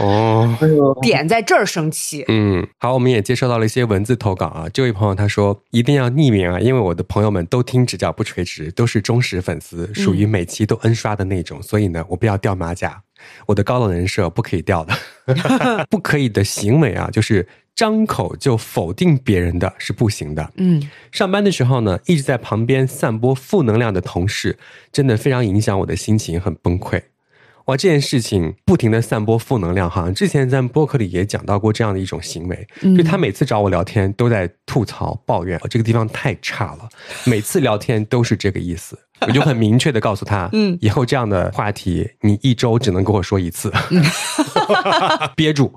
[0.00, 0.54] 哦。
[1.00, 2.24] 点在这儿生气。
[2.28, 4.66] 嗯，好，我们也接收到了一些文字投稿啊。
[4.72, 13.00] 这位朋友他说一定要匿名啊，因为我的朋友们都听指教不垂直，都是忠实粉丝，属于每期都 N 刷的那种，所以呢，我不要掉马甲，
[13.46, 14.94] 我的高冷人设不可以掉的，
[15.88, 17.48] 不可以的行为啊，就是
[17.78, 20.50] 张口就否定别人的是不行的。
[20.56, 24.58] 嗯，上班的时候呢，一直在旁边散播负能量的同事，
[24.90, 27.00] 真的非常影响我的心情，很崩溃。
[27.66, 32.66] 哇，这件事情不停的散播负能量，好像之前在播客里也讲到过这样的一种行为，
[32.96, 36.88] 就他每次找我聊天都在吐槽抱怨，这个地方太差了，
[37.26, 38.98] 每次聊天都是这个意思。
[39.26, 43.72] 我就很明确的告诉他，嗯，以后这样的话题你一周只能跟我说一次，
[45.34, 45.72] 憋住。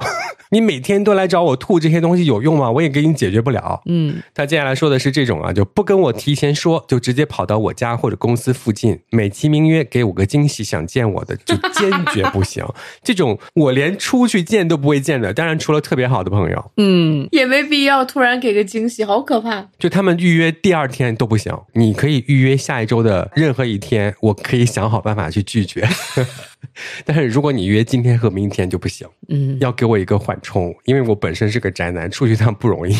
[0.54, 2.70] 你每天都来找我吐这些东西有用吗？
[2.70, 3.82] 我也给你解决不了。
[3.86, 12.66] 嗯，他接下来说的是这种啊，就不跟我提前说，就直接跑到我家或者公司附近，美其名曰给我个惊喜，想见我的就坚决不行。
[13.02, 19.66] 这种我连出去见都不会见的，当然除了特别好的朋友，嗯，也没必要突然给个惊喜，好可怕。
[19.80, 25.88] 就他们预约第二天都不行，你可以预约下一周的任何一天，我可以想好办法去拒绝。
[27.06, 32.96] 但是如果你约今天和明天就不行，嗯，要给我一个缓冲，因为我本身是个宅男，出去趟不容易。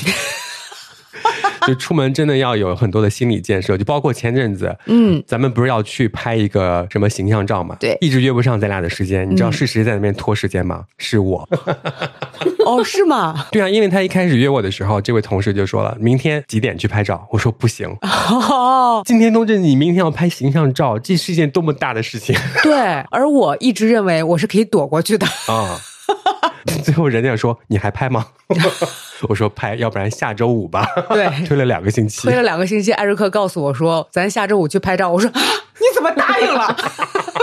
[1.68, 7.76] 就出门真的要有很多的心理建设，就包括前阵子，嗯，咱们不是要去拍一个什么形象照嘛？
[7.80, 10.86] 对，一直约不上咱俩的时间，你知道是谁在那边拖时间吗？
[10.98, 11.48] 是我。
[12.66, 13.48] 哦，是吗？
[13.52, 17.28] 对啊，因为他一开始约我的时候，这位同事就说了，明天几点去拍照？
[17.32, 17.88] 我说不行。
[18.02, 22.36] 哦， 今天通知你明天要拍形象照，这是一件多么大的事情。
[22.64, 22.74] 对，
[23.10, 25.80] 而我一直认为我是可以躲过去的啊。
[26.84, 28.28] 最后人家说你还拍吗？
[29.30, 30.86] 我说拍，要不然下周五吧。
[31.10, 32.92] 对，推了两个星期，推了两个星期。
[32.94, 35.10] 艾瑞克告诉我说咱下周五去拍照。
[35.10, 36.76] 我说你怎么答应了？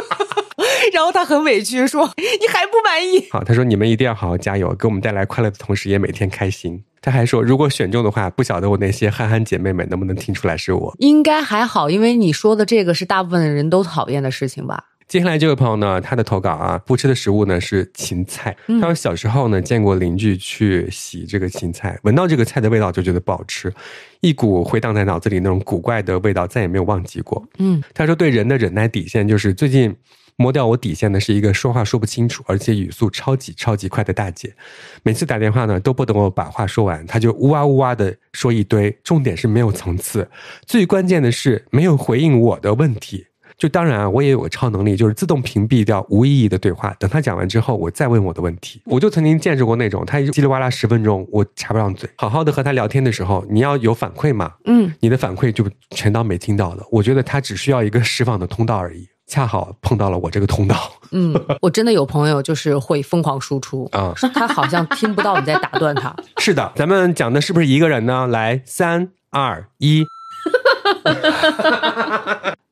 [0.92, 3.28] 然后他很委屈说你还不满意？
[3.30, 6.82] 好，他说你们一定要好好加油，给我们带来快乐的同时，也每天开心。
[7.00, 10.94] 他还说如果选中的话，不晓得我那些憨憨姐妹们能不能听出来是我？
[10.98, 14.84] 应该还好，因为你说的这个是大部分人都讨厌的事情吧。
[15.08, 18.54] 接下来这位朋友呢，他的投稿啊，不吃的食物呢是芹菜。
[18.66, 23.72] 他说小时候呢见过邻居去洗这个芹菜，闻到这个菜的味道就觉得不好吃，
[24.20, 27.42] 一股回荡在脑子里那种古怪的味道再也没有忘记过。
[27.58, 29.96] 嗯，他说对人的忍耐底线就是最近
[30.36, 34.54] 摸掉我底线的是一个说话说不清楚，而且语速超级超级快的大姐。
[35.02, 40.28] 每次打电话呢都不等我把话说完，他就呜哇呜哇的说一堆，重点是没有层次，
[40.66, 43.24] 最关键的是没有回应我的问题。
[43.58, 46.94] 就当然啊，我也有个超能力，就是自动屏蔽掉无意义的对话。
[47.00, 48.80] 等他讲完之后，我再问我的问题。
[48.86, 52.08] 我就曾经见识过那种，他叽里哇啦十分钟，我插不上嘴。
[52.16, 54.52] 好好的和他聊天的时候，你要有反馈嘛？
[54.66, 56.84] 嗯，你的反馈就全当没听到的。
[56.92, 60.76] 我觉得他只需要一个释放的通道而已，恰好碰到了我这个通道。
[61.10, 66.14] 嗯，我真的有朋友就是会疯狂输出啊，他好像听不到你在打断他。
[66.38, 68.28] 是的，咱们讲的是不是一个人呢？
[68.28, 70.06] 来，三二一。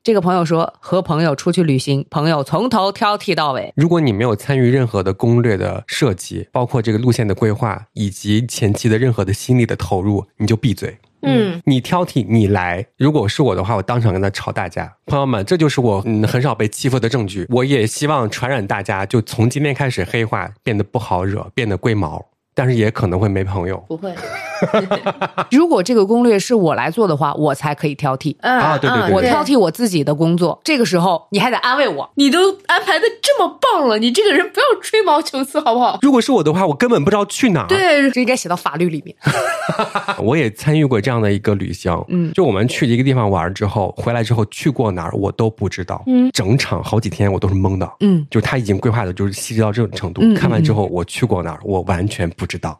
[0.07, 3.73] 这个朋友说，和朋友出去旅行，朋友从头挑剔到尾。
[3.75, 10.97] 如果你没有参与任何的攻略的设计，包括这个路线的规划，以及前期的任何的心理的投入，你就闭嘴。
[11.23, 12.87] 嗯，你挑剔，你来。
[12.95, 14.95] 如果是我的话，我当场跟他吵大架。
[15.07, 17.45] 朋友们，这就是我嗯很少被欺负的证据。
[17.49, 22.25] 我也希望传染大家，就从今天开始，黑化变得不好惹，变得龟毛。
[22.57, 23.77] 但是也可能会没朋友。
[23.87, 24.11] 不会。
[25.51, 28.75] 如果这个攻略是我来做的话，我才可以挑剔啊！
[28.79, 30.59] 对对对，我挑剔我自己的工作。
[30.63, 35.99] 这个时候你还得安慰我，你都安排的这么棒了，你这个人不要吹毛求疵好不好？
[36.01, 37.67] 如果是我的话，我根本不知道去哪儿。
[37.67, 39.15] 对，这应该写到法律里面。
[40.17, 52.79] 我也参与过这样的一个旅行，嗯，就我们去一个地方玩之后，回来之后去过哪儿我都不知道，嗯，整场好几天我都是懵的，嗯，就他已经规划的就是细致到这种程度，看完之后我去过哪儿我完全不知道。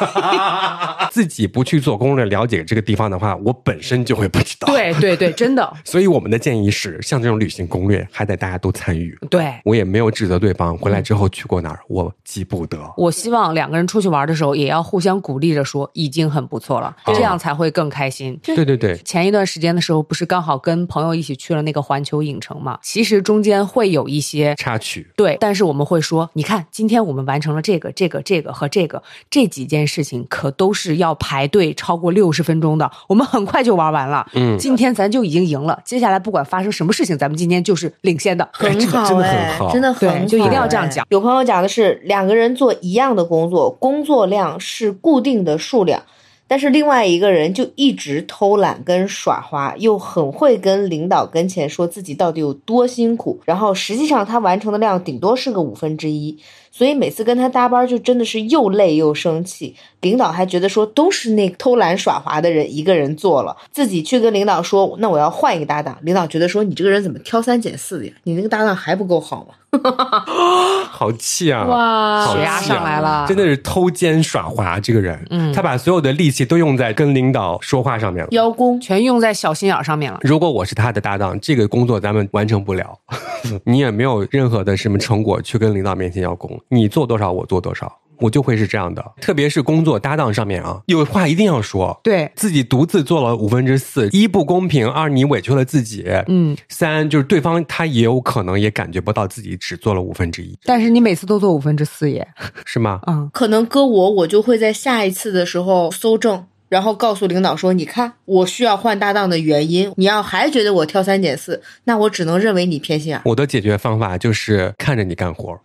[1.10, 4.66] 自己不去做攻略了解这个地方的话，我本身就会不知道。
[4.72, 5.72] 对对对，真的。
[5.84, 9.18] 所以我们的建议是，像这种旅行攻略，还得大家都参与。
[9.28, 12.78] 对，我也没有指责对方，回来之后去过哪儿，我记不得。
[12.96, 18.38] 我希望两个人出去玩的时候，也要互相鼓励着说，已经很不错了，这样才会更开心。
[18.42, 18.96] 对对对。
[18.98, 22.78] 前一段时间的时候，不是刚好跟朋友一起去了那个环球影城嘛？
[22.82, 25.10] 其实中间会有一些插曲。
[25.16, 28.89] 对，但是我们会说，你看，今天我们完成了这个、这个、这个和这个
[29.28, 32.90] 这几件事情，可都是要排队超过六十分钟的。
[33.08, 34.26] 我们很快就玩完了。
[34.34, 35.78] 嗯，今天咱就已经赢了。
[35.84, 38.48] 接下来不管发生什么事情，咱们今天就是领先的。
[38.52, 41.06] 很好，真的很好，真的很就一定要这样讲。
[41.10, 46.02] 有朋友讲的是两个人做一样的工作，工作量是固定的数量。
[46.48, 56.36] 但是另外一个人就一直偷懒跟耍滑，又很会跟领导跟前说自己到底有多辛苦，然后实际上他完成的量顶多是个五分之一，
[56.70, 59.74] 所以每次跟他搭班就真的是又累又生气。
[60.00, 68.12] 领导还觉得说都是那偷懒耍滑的人一个人做了，自己去跟领导说那我要换一个搭档，领导觉得说你这个人怎么挑三拣四的呀？
[68.24, 69.54] 你那个搭档还不够好吗？
[70.90, 71.64] 好气啊！
[71.66, 74.80] 哇好气啊血压上来了真的是偷奸耍滑。
[74.80, 78.28] 这个人，嗯他把所有的力气都用在跟领导说话上面了。
[78.32, 80.18] 邀功，全用在小心眼上面了。
[80.22, 82.98] 如果我是他的搭档，这个工作咱们完成不了，
[83.64, 89.04] 你也没有任何的什么成果去跟领导面前邀功，你做多少我做多少，我就会是这样的。
[89.20, 91.98] 特别是工作搭档上面啊，有话一定要说。
[92.02, 102.28] 对，自己独自做了五分之四，一不公平，二你委屈了自己，嗯，三就是对方他也有可能也感觉不到自己只做了五分之一，但是你每次都做五分之四耶，
[102.64, 103.00] 是吗？
[103.06, 113.20] 嗯，可能搁我，我就会在下一次的时候搜证，然后告诉领导说：“你看，我需要换搭档的原因，你要还觉得我挑三拣四，那我只能认为你偏心啊。
[113.24, 115.60] 我的解决方法就是看着你干活儿，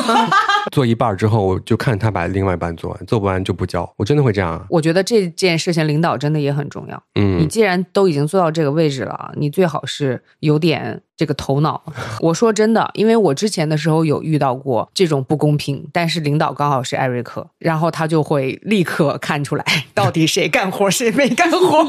[0.70, 3.90] 做一半儿之后，我就看他把另外一半做完，做不完就不交。
[3.96, 4.66] 我真的会这样啊。
[4.68, 7.02] 我觉得这件事情领导真的也很重要。
[7.14, 11.82] 嗯你嗯，既然都已经做到这个位置了，你最好是有点这个头脑。
[12.20, 19.64] 我说真的，因为我之前的时候有遇到过这种不公平，但是领导刚好是艾瑞克，然后他就会立刻看出来
[19.94, 21.84] 到底谁干活谁没干活，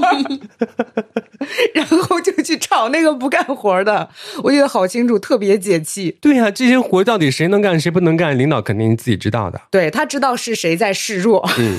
[1.74, 4.10] 然后就 去炒那个不干活的。
[4.44, 6.18] 我记得好清楚，特别解气。
[6.22, 11.78] 对呀、这些活到底谁能干谁不能干，领导肯定自己知道的，对他知道是谁在示弱，嗯，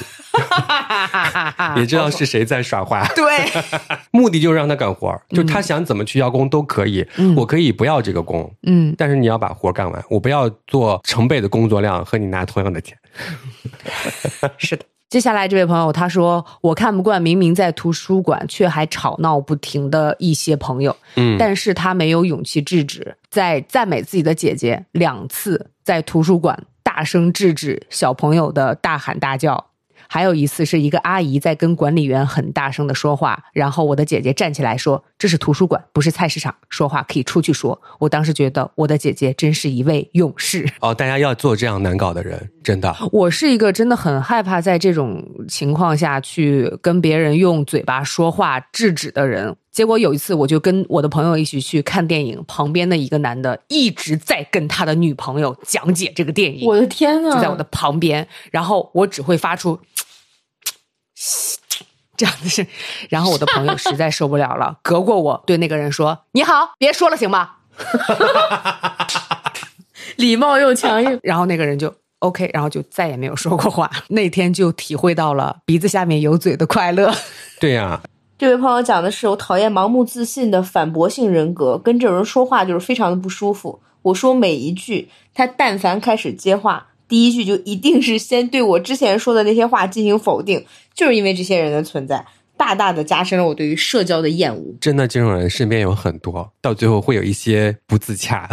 [1.77, 3.07] 也知道 是谁在耍滑。
[3.15, 3.25] 对。
[4.11, 12.97] 目的就是让他干活，就他想怎么去邀功都可以，嗯我可以不要这个功，嗯，但是你要把活干完，我不要做成倍的工作量和你拿同样的钱。
[14.57, 14.85] 是的。
[15.09, 29.67] 接下来这位朋友他说：“我看不惯明明在图书馆却还吵闹不停的一些朋友，嗯，但是他没有勇气制止，在赞美自己的姐姐两次在图书馆大声制止小朋友的大喊大叫。
[30.09, 40.67] 还有一次是一个阿姨在跟管理员很大声的说话，然后我的姐姐站起来说：“这是图书馆，不是菜市场，说话可以出去说。”我当时觉得我的姐姐真是一位勇士。
[40.81, 42.95] 哦，大家要做这样难搞的人，真的。
[43.13, 49.55] 我是一个真的很害怕在这种情况下去跟别人用嘴巴说话制止的人。
[49.79, 59.79] 结果有一次，我就跟我的朋友一起去看电影，旁边的一个男的一直在跟他的女朋友讲解这个电影，我的天呐，就在我的旁边，然后我只会发出
[62.17, 62.67] 这样的声，
[63.09, 67.49] 然后我的朋友实在受不了了， 隔过我对那个人说：“你好，别说了，行吗？”
[70.17, 71.21] 礼貌又强硬。
[71.23, 73.89] 然后那个人就 OK，然后就再也没有说过话。
[74.09, 77.15] 那天就体会到了鼻子下面有嘴的快乐。
[77.61, 78.03] 对呀、
[78.39, 83.81] 这位朋友讲的是我讨厌盲目自信的反驳性人格，跟这种人说话就是非常的不舒服。
[84.03, 90.65] 我说每一句，他但凡开始接话，第一句就一定是先对我之前说的那些话进行否定，
[90.95, 92.25] 就是因为这些人的存在，
[92.57, 94.73] 大大的加深了我对于社交的厌恶。
[94.81, 98.49] 真的这种人身边有很多，到最后会有一些不自洽。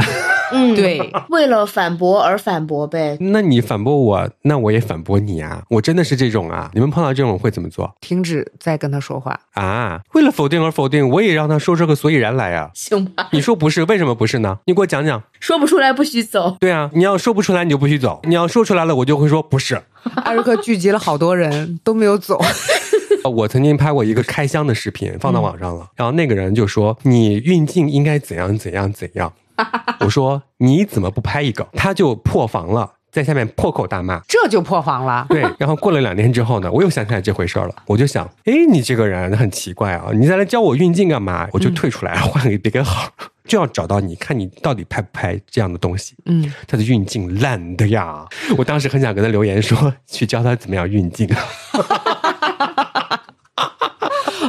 [0.51, 3.17] 嗯，对，为了反驳而反驳呗。
[3.19, 5.63] 那你反驳我，那我也反驳你啊！
[5.69, 6.69] 我真的是这种啊！
[6.73, 9.39] 你们碰到这种会怎么做停止再跟他说话。
[9.53, 10.01] 啊？
[10.13, 12.69] 为了否定而否定，我也让他说出个所以然来啊！
[12.73, 14.59] 行吧，你说不是，为什么不是呢？
[14.65, 15.21] 你给我讲讲。
[15.39, 16.57] 说不出来不许走。
[16.59, 19.81] 对啊，你要说不出来你就不许走，你要说出来了我就会说不是。
[20.23, 22.39] 艾瑞克聚集了好多人都没有走，
[23.29, 25.87] 我曾经拍过一个开箱的视频，放到网上了。
[25.95, 29.33] 然后那个人就说：“你运镜应该怎样怎样怎样。”
[30.01, 34.19] 我说：“你怎么不拍一个？”他就破防了，在下面破口大骂。
[34.27, 35.25] 这就破防了。
[35.29, 37.73] 对，然后过了两天之后呢，我又想起来这回事了。
[37.85, 41.47] 我就想，哎，你这个人很奇怪啊，你再来教我运镜干嘛？
[41.53, 43.09] 我就退出来，换个别个号，
[43.47, 46.15] 就要找到你，看你到底拍不拍这样的东西。
[46.25, 48.25] 嗯，他的运镜烂的呀！
[48.57, 51.29] 我当时很想给他留言说，去教他怎么样运镜。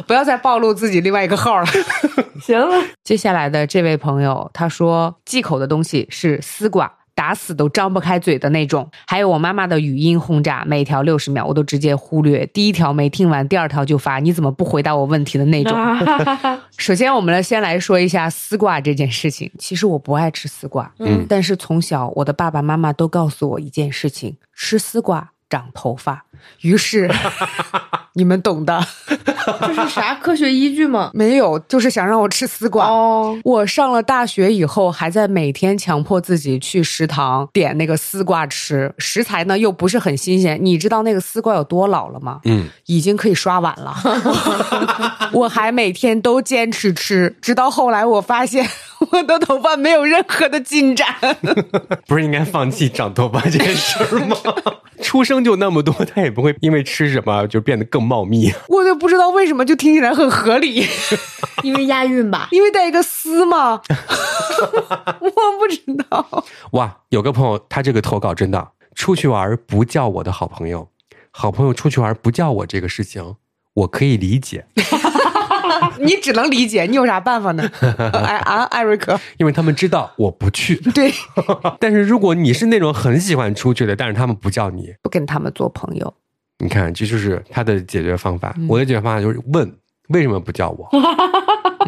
[0.07, 1.67] 不要再暴露自己另外一个号了。
[2.41, 6.93] 行了，接下来的这位朋友，他说忌口的东西是丝瓜。
[7.17, 15.75] 打死都张不开嘴的那种，还有我妈妈的语音轰炸，每条六十秒我都直接忽略，第一条没听完，第二条就发，你怎么不回答我问题的那种。
[16.77, 19.51] 首先，我们来先来说一下丝瓜这件事情。
[19.59, 26.25] 其实我不爱吃丝瓜，嗯但是从小我的爸爸妈妈都告诉我一件事情：吃丝瓜长头发。
[26.61, 27.11] 于是
[28.15, 28.87] 你们懂的，
[29.61, 31.11] 这是啥科学依据吗？
[31.15, 32.87] 没有，就是想让我吃丝瓜。
[32.87, 40.59] 哦，我上了大学以后，还在每天强迫自己去食堂点那个丝瓜吃，食材呢又不是很新鲜。
[40.61, 42.41] 你知道那个丝瓜有多老了吗？
[42.45, 43.97] 嗯，已经可以刷碗了。
[45.33, 48.67] 我还每天都坚持吃，直到后来我发现
[49.11, 51.07] 我的头发没有任何的进展。
[52.07, 54.37] 不是应该放弃长头发这件事儿吗？
[55.03, 58.51] 出生就那么多，他也不会因为吃什么就变得更茂密。
[58.69, 60.87] 我就不知道为什么，就听起来很合理。
[61.63, 62.49] 因为押韵吧。
[62.51, 63.81] 因为带一个丝吗？
[65.21, 66.45] 我不知道。
[66.73, 70.89] 哇，有个朋友他这个投稿真的，出去玩不叫我的好朋友，
[71.31, 73.37] 好朋友出去玩不叫我这个事情，
[73.75, 74.67] 我可以理解，
[76.01, 77.69] 你只能理解，你有啥办法呢？
[78.13, 80.77] 哎啊，艾瑞克，因为他们知道我不去。
[80.93, 81.13] 对，
[81.81, 86.15] 但是如果你是那种很喜欢出去的，但是他们不叫你，不跟他们做朋友。
[86.59, 88.55] 你看这就是他的解决方法。
[88.59, 89.71] 嗯我的解决方法就是问
[90.09, 90.89] 为什么不叫我？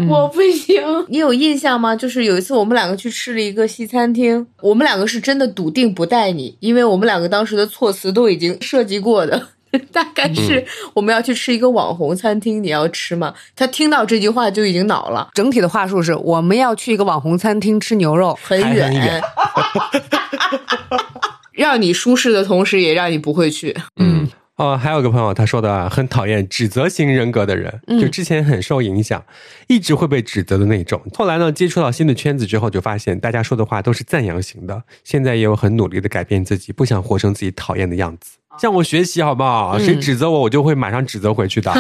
[0.08, 0.80] 我不行。
[1.08, 1.96] 你有印象吗？
[1.96, 9.48] 就是有一次我们两个去吃了一个西餐厅，我们两个是真的笃定不带你，因为我们两个当时的措辞都已经设计过的。
[9.92, 10.64] 大概是
[10.94, 13.34] 我们要去吃一个网红餐厅，你要吃吗？
[13.54, 19.22] 他听到这句话就已经恼了，整体的话术是我们要去一个网红餐厅吃牛肉，很远很远
[21.52, 23.76] 让你舒适的同时，也让你不会去。
[23.96, 24.28] 嗯。
[24.56, 29.24] 哦，还有个朋友他说的啊很讨厌指责型人格的人，嗯就之前很受影响，
[29.68, 31.00] 一直会被指责的那种。
[31.14, 34.82] 后来呢，接触到新的圈子之后，就发现大家说的话都是赞扬型的。
[35.04, 38.37] 现在也有很努力的改变自己，不想活成自己讨厌的样子。
[38.60, 39.76] 向我学习好不好？
[39.78, 41.72] 嗯谁指责我，我就会马上指责回去的，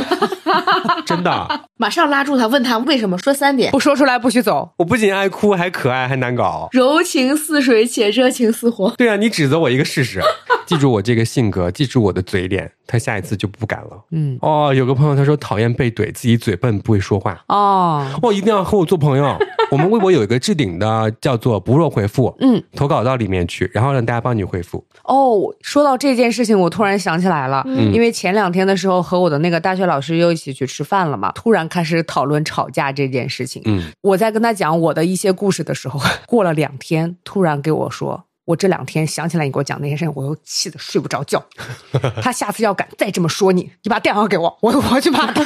[1.06, 1.60] 真的。
[1.76, 4.70] 马上拉住他，问他为什么，说三点：不说出来不许走。
[4.78, 6.68] 我不仅爱哭，还可爱，还难搞。
[6.72, 8.92] 柔情似水，且热情似火。
[8.96, 10.20] 对啊，你指责我一个试试，
[10.66, 13.90] 记住我这个性格，记住我的嘴脸，他下一次就不敢了。
[14.10, 17.40] 嗯，哦，有个朋友他说讨厌被怼，自己嘴笨不会说话。
[17.48, 19.36] 哦，哦，一定要和我做朋友。
[19.70, 24.82] 我们微博有一个置顶的叫做“不若回复”，嗯，投稿到里面去，然后让大家帮你回复。
[25.04, 33.60] 哦，说到这件事情，我突然想起来了，嗯因为前两天的时候和我的那个大学老师又一起去吃饭了嘛，突然开始讨论吵架这件事情。
[33.66, 38.24] 嗯，我在跟他讲我的一些故事的时候， 过了两天，突然给我说。
[38.48, 41.44] 我这两天想起来你给我讲那些事情，我又气得睡不着觉。
[42.22, 45.44] 他下次要敢再这么说你，你把电话给我，我 我去骂他。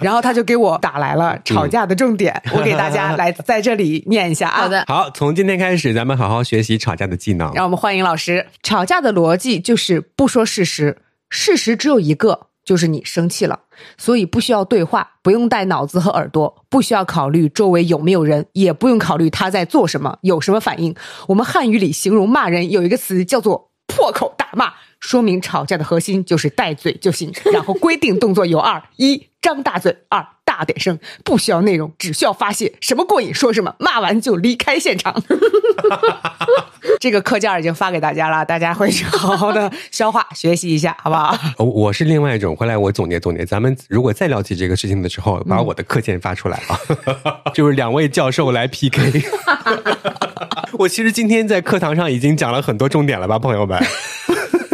[0.00, 4.62] 然后他就给我打来了吵架的重点，我给大家来在这里念一下啊。
[4.62, 7.52] 好的，好，从今天开始，咱们好好学习吵架的技能。
[7.52, 8.46] 让我们欢迎老师。
[8.62, 13.60] 吵架的逻辑就是不说事实，事实只有一个，就是你生气了，
[13.98, 20.94] 所以不需要对话，不用带脑子和耳朵，不需要考虑周围有没有人，也不用考虑他在做什么，有什么反应。
[21.28, 27.32] 我们汉语里形容骂人有一个词叫做破口大骂，说明吵架的核心就是带嘴就行。
[27.52, 35.14] 然后规定动作有二：一张大嘴，二大点声，不需要内容，只需要发泄，什么过瘾说什么，骂完就离开现场。
[37.00, 41.34] 这个课件已经发给大家了，大家回去好好的消化学习一下，好不好？
[41.56, 43.46] 哦我是另外一种，回来我总结总结。
[43.46, 46.78] 咱们如果再聊起这个事情的时候，把我的课件发出来啊，
[47.54, 49.22] 就是两位教授来 PK。
[50.78, 53.82] 我其实今天在课堂上已经讲了很多重点了吧，朋友们。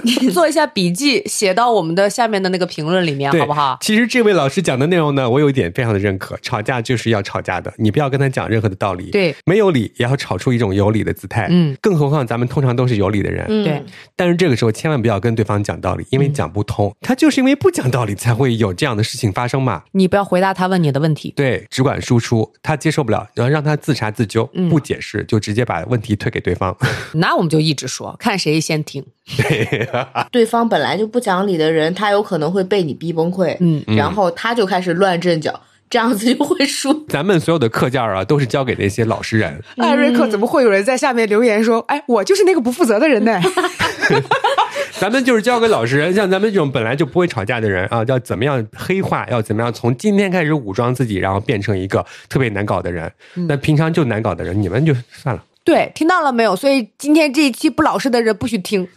[0.32, 3.78] 做一下笔记，写到我们的下面的那个评论里面，好不好？
[3.80, 6.36] 其实这位老师讲的内容呢，我有一点非常的认可。
[6.42, 9.10] 吵架就是要吵架的，你不要跟他讲任何的道理。
[9.10, 11.46] 对，没有理也要吵出一种有理的姿态。
[11.50, 13.46] 嗯，更何况咱们通常都是有理的人。
[13.48, 13.82] 嗯对，
[14.16, 16.94] 但是这个时候千万不要跟对方讲道理，因为讲不通。
[17.00, 19.82] 他就是因为不讲道理才会有这样的事情发生嘛。
[19.92, 21.32] 你不要回答他问你的问题。
[21.36, 26.76] 对，只管输出，他接受不了，然后让他自查自纠，嗯不解释就直接把问题推给对方。
[27.14, 29.04] 那我们就一直说，看谁先听。
[29.36, 29.87] 对，
[30.30, 37.06] 对方本来就不讲理的人，他有可能会被你逼崩溃，嗯然后他就开始乱阵脚，这样子就会输。
[37.08, 39.62] 咱们所有的课件啊，都是交给那些老实人。
[39.76, 43.40] 艾瑞克怎么会有人在下面留言说：“哎，我就是那个不负责的人呢
[44.98, 53.10] 咱们就是交给老实人，像咱们这种本来就不会吵架的人啊，要怎么样黑化，要怎么样从今天开始武装自己，然后变成一个特别难搞的人。
[53.34, 56.56] 那平常就难搞的人，你们就算了。？”对，听到了没有？
[56.56, 58.88] 所以今天这一期不老实的人不许听。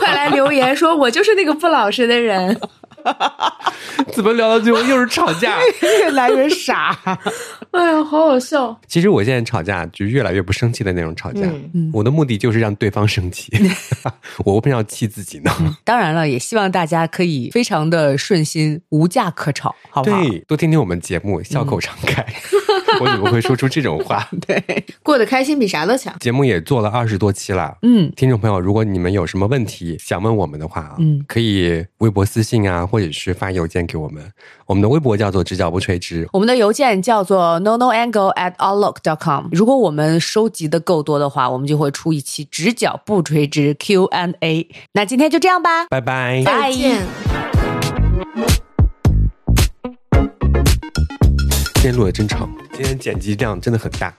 [0.00, 2.60] 快来留言说，我就是那个不老实的人。
[4.12, 5.58] 怎么聊到最后又是吵架？
[5.80, 6.98] 越来越傻。
[7.76, 8.78] 哎呀，好好笑。
[8.86, 11.40] 其实我现在吵架就越来越不生气的那种吵架，
[11.72, 13.50] 嗯我的目的就是让对方生气，
[14.44, 15.50] 我为什么要气自己呢？
[15.84, 20.20] 当然了，也希望大家可以非常的顺心，无架可吵，好不好？
[20.22, 22.24] 对，多听听我们节目，笑口常开。
[23.00, 24.28] 我怎么会说出这种话？
[24.46, 26.14] 对，过得开心比啥都强。
[26.18, 34.22] 节目也做了二十多期了，嗯，听众朋友，如果你们有什么问题想问我们的话啊，嗯可以微博私信啊，或者是发邮件给我们。
[34.66, 39.46] 我们的微博叫做“直角不垂直我们的邮件叫做 no no angle at outlook dot com。
[39.52, 44.68] 如果我们收集的够多的话，我们就会出一期直角不垂直 Q&A。
[44.92, 46.42] 那今天就这样吧”，，拜拜。
[46.44, 47.02] 拜再见。
[51.74, 54.14] 今天录的真长，今天剪辑量真的很大。